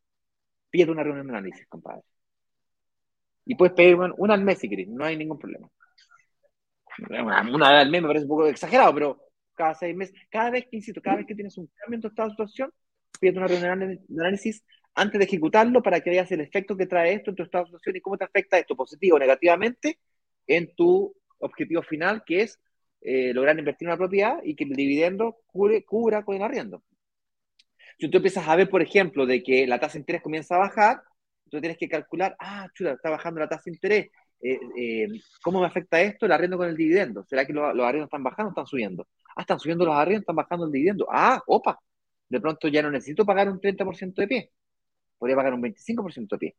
[0.70, 2.04] pide una reunión de análisis, compadre.
[3.46, 5.70] Y puedes pedir una, al mes si querés, no hay ningún problema.
[7.10, 9.22] Una al mes me parece un poco exagerado, pero
[9.54, 12.08] cada seis meses, cada vez que, insisto, cada vez que tienes un cambio en tu
[12.08, 12.72] estado de situación,
[13.20, 14.64] pide una reunión de análisis
[14.96, 17.70] antes de ejecutarlo para que veas el efecto que trae esto en tu estado de
[17.70, 20.00] situación y cómo te afecta esto positivo o negativamente
[20.48, 22.60] en tu objetivo final, que es
[23.02, 26.84] eh, lograr invertir en una propiedad y que el dividendo cubra con el arriendo.
[28.00, 30.60] Si tú empiezas a ver, por ejemplo, de que la tasa de interés comienza a
[30.60, 31.04] bajar,
[31.50, 35.08] tú tienes que calcular, ah, chuta, está bajando la tasa de interés, eh, eh,
[35.42, 37.24] ¿cómo me afecta esto el arriendo con el dividendo?
[37.26, 39.08] ¿Será que los, arriendos están bajando o están subiendo?
[39.36, 41.08] Ah, están subiendo los arriendos, están bajando el dividendo.
[41.10, 41.80] Ah, opa,
[42.30, 44.52] de pronto ya no necesito pagar un 30% de pie,
[45.24, 46.58] podría pagar un 25% de pie.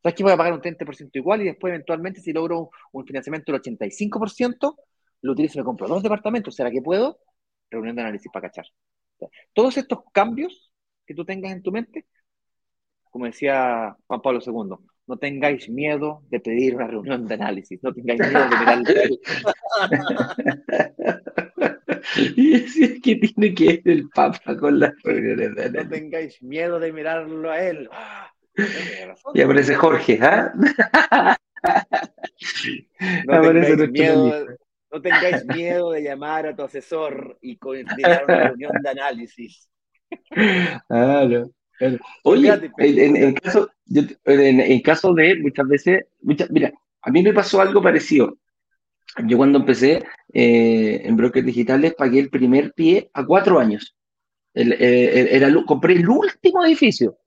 [0.00, 3.50] ¿Sabes que voy a pagar un 30% igual y después eventualmente si logro un, financiamiento
[3.50, 4.76] del 85%,
[5.22, 6.54] lo utilizo y me compro dos departamentos?
[6.54, 7.18] ¿Será que puedo?
[7.68, 8.66] Reunión de análisis para cachar.
[9.52, 10.72] Todos estos cambios
[11.04, 12.06] que tú tengas en tu mente,
[13.10, 14.76] como decía Juan Pablo II,
[15.08, 18.84] no tengáis miedo de pedir una reunión de análisis, no tengáis miedo de mirar
[22.36, 25.84] Y es que tiene que ir el Papa con las reuniones de análisis.
[25.84, 27.88] No tengáis miedo de mirarlo a él.
[29.34, 30.52] y aparece Jorge, ¿ah?
[33.26, 34.46] No, tengáis miedo,
[34.92, 39.68] no tengáis miedo de llamar a tu asesor y coordinar una reunión de análisis.
[40.88, 41.50] Claro.
[42.24, 43.70] Oye, en, caso,
[44.24, 46.72] en, caso de muchas veces, mira,
[47.02, 48.36] a mí me pasó algo parecido.
[49.26, 53.96] Yo cuando empecé eh, en brokers digitales pagué el primer pie a cuatro años.
[54.54, 57.18] Eh, era, compré el último edificio.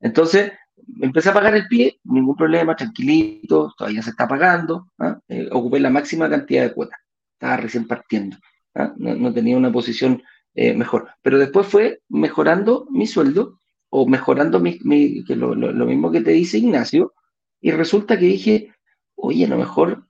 [0.00, 0.52] Entonces,
[1.00, 5.18] empecé a pagar el pie, ningún problema, tranquilito, todavía se está pagando, ¿ah?
[5.28, 6.98] eh, ocupé la máxima cantidad de cuotas,
[7.32, 8.36] estaba recién partiendo,
[8.74, 8.92] ¿ah?
[8.96, 10.22] no, tenía una posición
[10.54, 16.20] eh, mejor, pero después fue mejorando mi sueldo o mejorando mi, que lo, mismo que
[16.20, 17.14] te dice Ignacio,
[17.60, 18.72] y resulta que dije,
[19.16, 20.06] oye, a lo mejor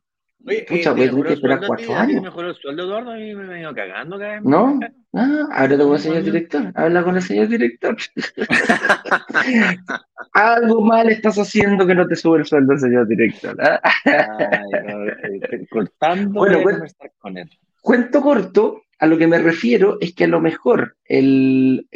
[0.47, 2.23] Oye, Pucha, voy a tener que esperar cuatro años.
[2.23, 3.11] mejoró el sueldo, Eduardo?
[3.11, 4.43] A mí me he venido cagando cada vez.
[4.43, 4.81] No,
[5.15, 6.73] ah, háblate con el señor director.
[6.75, 7.97] Habla con el señor director.
[10.33, 13.55] Algo mal estás haciendo que no te sube el sueldo el señor director.
[13.61, 13.81] ¿ah?
[14.05, 16.85] Ay, cortando bueno,
[17.19, 17.51] con él.
[17.83, 21.87] Cuento corto, a lo que me refiero es que a lo mejor el,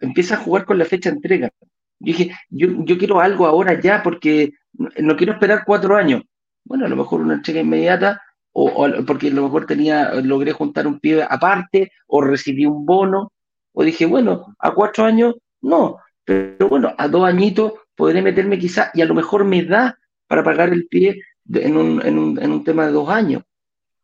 [0.00, 1.50] empieza a jugar con la fecha de entrega.
[2.00, 6.22] Yo dije, yo, yo quiero algo ahora ya porque no quiero esperar cuatro años
[6.64, 8.20] bueno, a lo mejor una entrega inmediata,
[8.52, 13.32] o, porque a lo mejor tenía, logré juntar un pie aparte, o recibí un bono,
[13.72, 18.90] o dije, bueno, a cuatro años, no, pero bueno, a dos añitos podré meterme quizá,
[18.94, 21.20] y a lo mejor me da para pagar el pie
[21.52, 23.42] en un, en un, en un tema de dos años.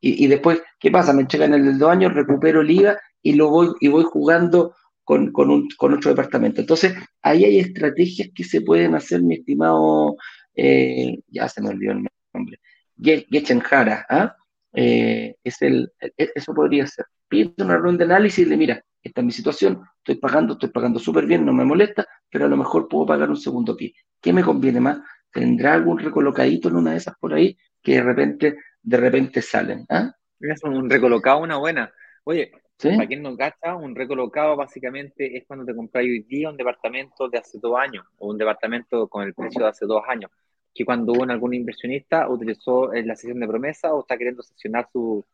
[0.00, 1.12] Y, y, después, ¿qué pasa?
[1.12, 4.74] Me entregan el de dos años, recupero el IVA y lo voy, y voy jugando
[5.02, 6.60] con, con, un, con otro departamento.
[6.60, 10.16] Entonces, ahí hay estrategias que se pueden hacer, mi estimado,
[10.54, 12.00] eh, ya se me olvidó el
[12.38, 12.60] hombre.
[13.00, 14.36] Getchenjara, ¿ah?
[14.72, 17.06] Eh, es el, e, eso podría ser.
[17.28, 20.70] Pide una ronda de análisis y le mira, esta es mi situación, estoy pagando, estoy
[20.70, 23.94] pagando súper bien, no me molesta, pero a lo mejor puedo pagar un segundo pie.
[24.20, 24.98] ¿Qué me conviene más?
[25.32, 29.84] ¿Tendrá algún recolocadito en una de esas por ahí que de repente, de repente salen?
[29.88, 30.12] ¿ah?
[30.40, 31.92] Es un recolocado, una buena.
[32.24, 36.56] Oye, para quien no gasta, un recolocado básicamente es cuando te compras hoy día un
[36.56, 40.30] departamento de hace dos años o un departamento con el precio de hace dos años
[40.78, 45.24] que cuando hubo algún inversionista utilizó la sesión de promesa o está queriendo sesionar su,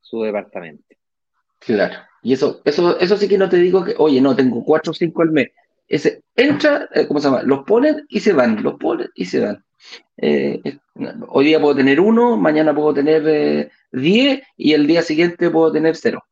[0.00, 0.82] su departamento.
[1.58, 4.92] Claro, y eso, eso, eso sí que no te digo que, oye, no, tengo cuatro
[4.92, 5.50] o cinco al mes.
[5.86, 7.42] Ese entra, eh, ¿cómo se llama?
[7.42, 9.62] Los ponen y se van, los ponen y se van.
[10.16, 10.78] Eh,
[11.28, 15.70] hoy día puedo tener uno, mañana puedo tener eh, diez y el día siguiente puedo
[15.70, 16.24] tener cero.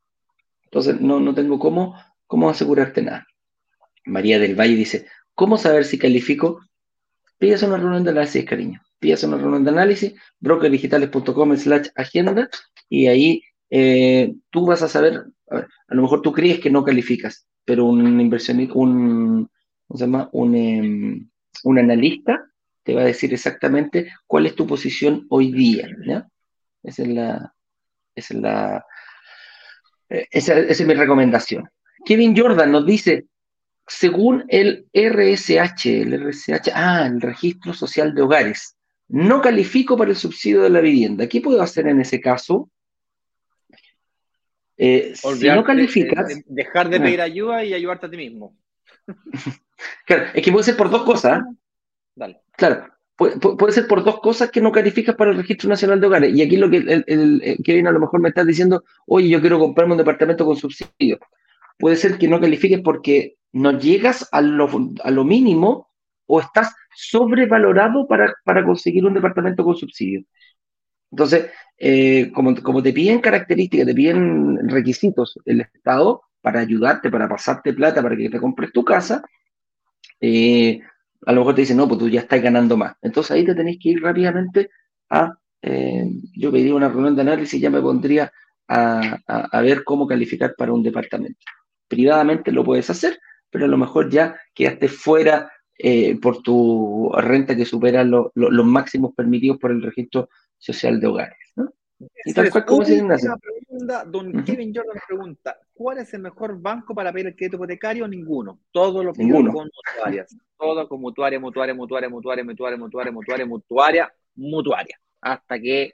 [0.63, 1.95] Entonces no, no tengo cómo,
[2.25, 3.27] cómo asegurarte nada.
[4.03, 5.05] María del Valle dice,
[5.35, 6.61] ¿cómo saber si califico?
[7.37, 8.81] Pides una reunión de análisis, cariño.
[8.99, 12.49] Pides una reunión de análisis, brokerdigitales.com slash agenda,
[12.89, 17.47] y ahí eh, tú vas a saber a, lo mejor tú crees que no calificas,
[17.65, 19.49] pero un inversionista, un,
[19.87, 20.29] ¿cómo se llama?
[20.31, 21.29] Un, em,
[21.63, 22.45] un analista
[22.83, 25.87] te va a decir exactamente cuál es tu posición hoy día.
[26.83, 27.53] Esa es la,
[28.15, 28.85] es la,
[30.09, 31.69] eh, esa es mi recomendación.
[32.05, 33.25] Kevin Jordan nos dice,
[33.87, 38.77] según el RSH, el RSH, ah, el Registro Social de Hogares,
[39.07, 41.27] no califico para el subsidio de la vivienda.
[41.27, 42.69] ¿Qué puedo hacer en ese caso?
[44.75, 46.27] Eh, si no calificas...
[46.45, 48.55] dejar de pedir ayuda y ayudarte a ti mismo.
[50.05, 51.43] claro, es que puede ser por dos cosas.
[52.13, 52.41] Dale.
[52.57, 56.35] Claro, puede, ser por dos cosas que no calificas para el Registro Nacional de Hogares.
[56.35, 59.39] Y aquí lo que el, el, Kevin a lo mejor me está diciendo, oye, yo
[59.39, 61.19] quiero comprarme un departamento con subsidio.
[61.79, 64.69] Puede ser que no califiques porque no llegas a lo,
[65.03, 65.89] a lo mínimo
[66.25, 70.23] o estás sobrevalorado para, para conseguir un departamento con subsidio.
[71.11, 77.29] Entonces, eh, como, como, te piden características, te piden requisitos el Estado para ayudarte, para
[77.29, 79.23] pasarte plata, para que te compres tu casa,
[80.19, 80.79] eh,
[81.25, 82.95] a lo mejor te dicen, no, pues tú ya estás ganando más.
[83.01, 84.69] Entonces ahí te tenéis que ir rápidamente
[85.09, 88.31] a, eh, yo pediría una reunión de análisis y ya me pondría
[88.67, 91.39] a, a, ver cómo calificar para un departamento.
[91.87, 93.19] Privadamente lo puedes hacer,
[93.49, 99.13] pero a lo mejor ya quedaste fuera eh, por tu renta que supera los máximos
[99.15, 101.37] permitidos por el registro social de hogares.
[101.55, 101.71] ¿no?
[102.25, 106.93] Y tal cual como se pregunta, don Kevin Jordan pregunta, ¿cuál es el mejor banco
[106.93, 108.07] para pedir el crédito hipotecario?
[108.07, 108.59] Ninguno.
[108.71, 109.53] Todo lo Ninguno.
[109.53, 110.35] con mutuarias.
[110.57, 114.99] Todo con mutuaria, mutuaria, mutuaria, mutuaria, mutuaria, mutuaria, mutuaria, mutuaria, mutuaria.
[115.21, 115.93] Hasta que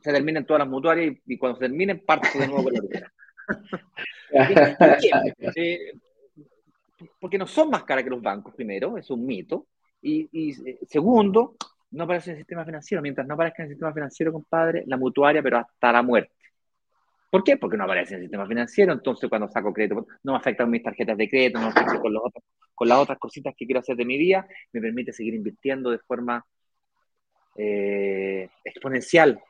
[0.00, 3.12] se terminen todas las mutuarias y, cuando se terminen, parto de nuevo con la primera.
[5.56, 5.92] eh,
[7.20, 9.66] porque no son más caras que los bancos, primero, es un mito.
[10.00, 10.28] Y,
[10.68, 11.56] eh, segundo,
[11.90, 13.02] no aparece en el sistema financiero.
[13.02, 16.32] Mientras no aparezca en el sistema financiero, compadre, la mutuaria, pero hasta la muerte.
[17.30, 17.56] ¿Por qué?
[17.56, 18.92] Porque no aparece en el sistema financiero.
[18.92, 22.88] Entonces, cuando saco crédito, no me afectan mis tarjetas de crédito, no me afecta con,
[22.88, 24.46] las otras cositas que quiero hacer de mi día.
[24.72, 26.44] Me permite seguir invirtiendo de forma
[27.56, 29.40] eh, exponencial,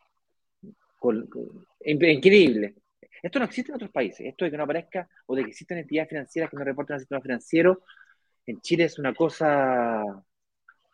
[1.84, 2.74] increíble.
[3.22, 4.26] Esto no existe en otros países.
[4.26, 7.00] Esto de que no aparezca o de que existan entidades financieras que no reporten al
[7.00, 7.82] sistema financiero,
[8.46, 10.02] en Chile es una cosa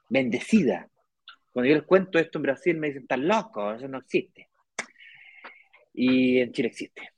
[0.09, 0.89] bendecida.
[1.53, 4.49] Cuando yo les cuento esto en Brasil me dicen, están locos, eso no existe.
[5.93, 7.11] Y en Chile existe.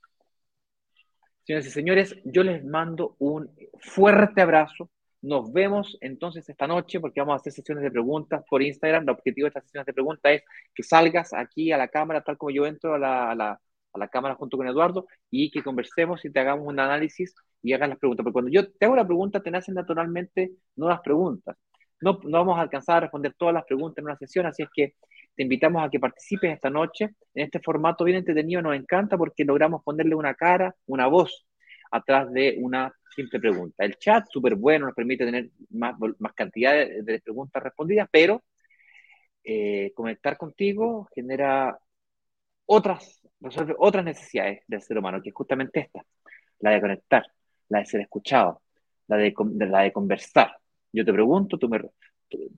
[1.45, 4.91] Señoras y señores, yo les mando un fuerte abrazo.
[5.23, 9.05] Nos vemos entonces esta noche porque vamos a hacer sesiones de preguntas por Instagram.
[9.05, 10.43] El objetivo de estas sesiones de preguntas es
[10.75, 13.61] que salgas aquí a la cámara, tal como yo entro a la
[14.09, 17.99] cámara junto con Eduardo y que conversemos y te hagamos un análisis y hagas las
[17.99, 18.25] preguntas.
[18.25, 21.57] Porque cuando yo te hago la pregunta, te nacen naturalmente nuevas preguntas.
[22.01, 24.69] No, no vamos a alcanzar a responder todas las preguntas en una sesión, así es
[24.75, 24.95] que
[25.35, 28.63] te invitamos a que participes esta noche en este formato bien entretenido.
[28.63, 31.47] Nos encanta porque logramos ponerle una cara, una voz
[31.91, 33.85] atrás de una simple pregunta.
[33.85, 38.43] El chat, súper bueno, nos permite tener más, más cantidad de, preguntas respondidas, pero
[39.45, 41.79] eh, conectar contigo genera
[42.67, 46.05] otras, resuelve otras necesidades del ser humano, que es justamente esta,
[46.61, 47.27] la de conectar,
[47.69, 48.63] la de ser escuchado,
[49.09, 49.35] la de,
[49.69, 50.57] la de conversar.
[50.93, 51.81] Yo te pregunto, tú me,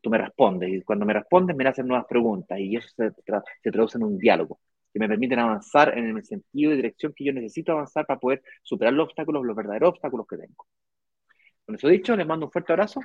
[0.01, 3.11] tú, me respondes, y cuando me respondes me hacen nuevas preguntas, y eso se,
[3.63, 4.61] se traduce en un diálogo,
[4.93, 8.43] que me permiten avanzar en el sentido y dirección que yo necesito avanzar para poder
[8.63, 10.67] superar los obstáculos, los verdaderos obstáculos que tengo.
[11.69, 13.01] Con eso dicho, les mando un fuerte abrazo.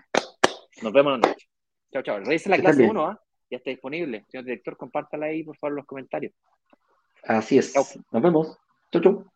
[0.81, 1.47] Nos vemos la noche.
[1.91, 2.19] Chao, chao.
[2.19, 3.21] Revisa la clase 1, ¿ah?
[3.49, 4.23] Ya está disponible.
[4.29, 6.33] Señor director, compártala ahí, por favor, en los comentarios.
[7.23, 7.73] Así es.
[8.11, 8.57] Nos vemos.
[8.91, 9.32] Chau, chau.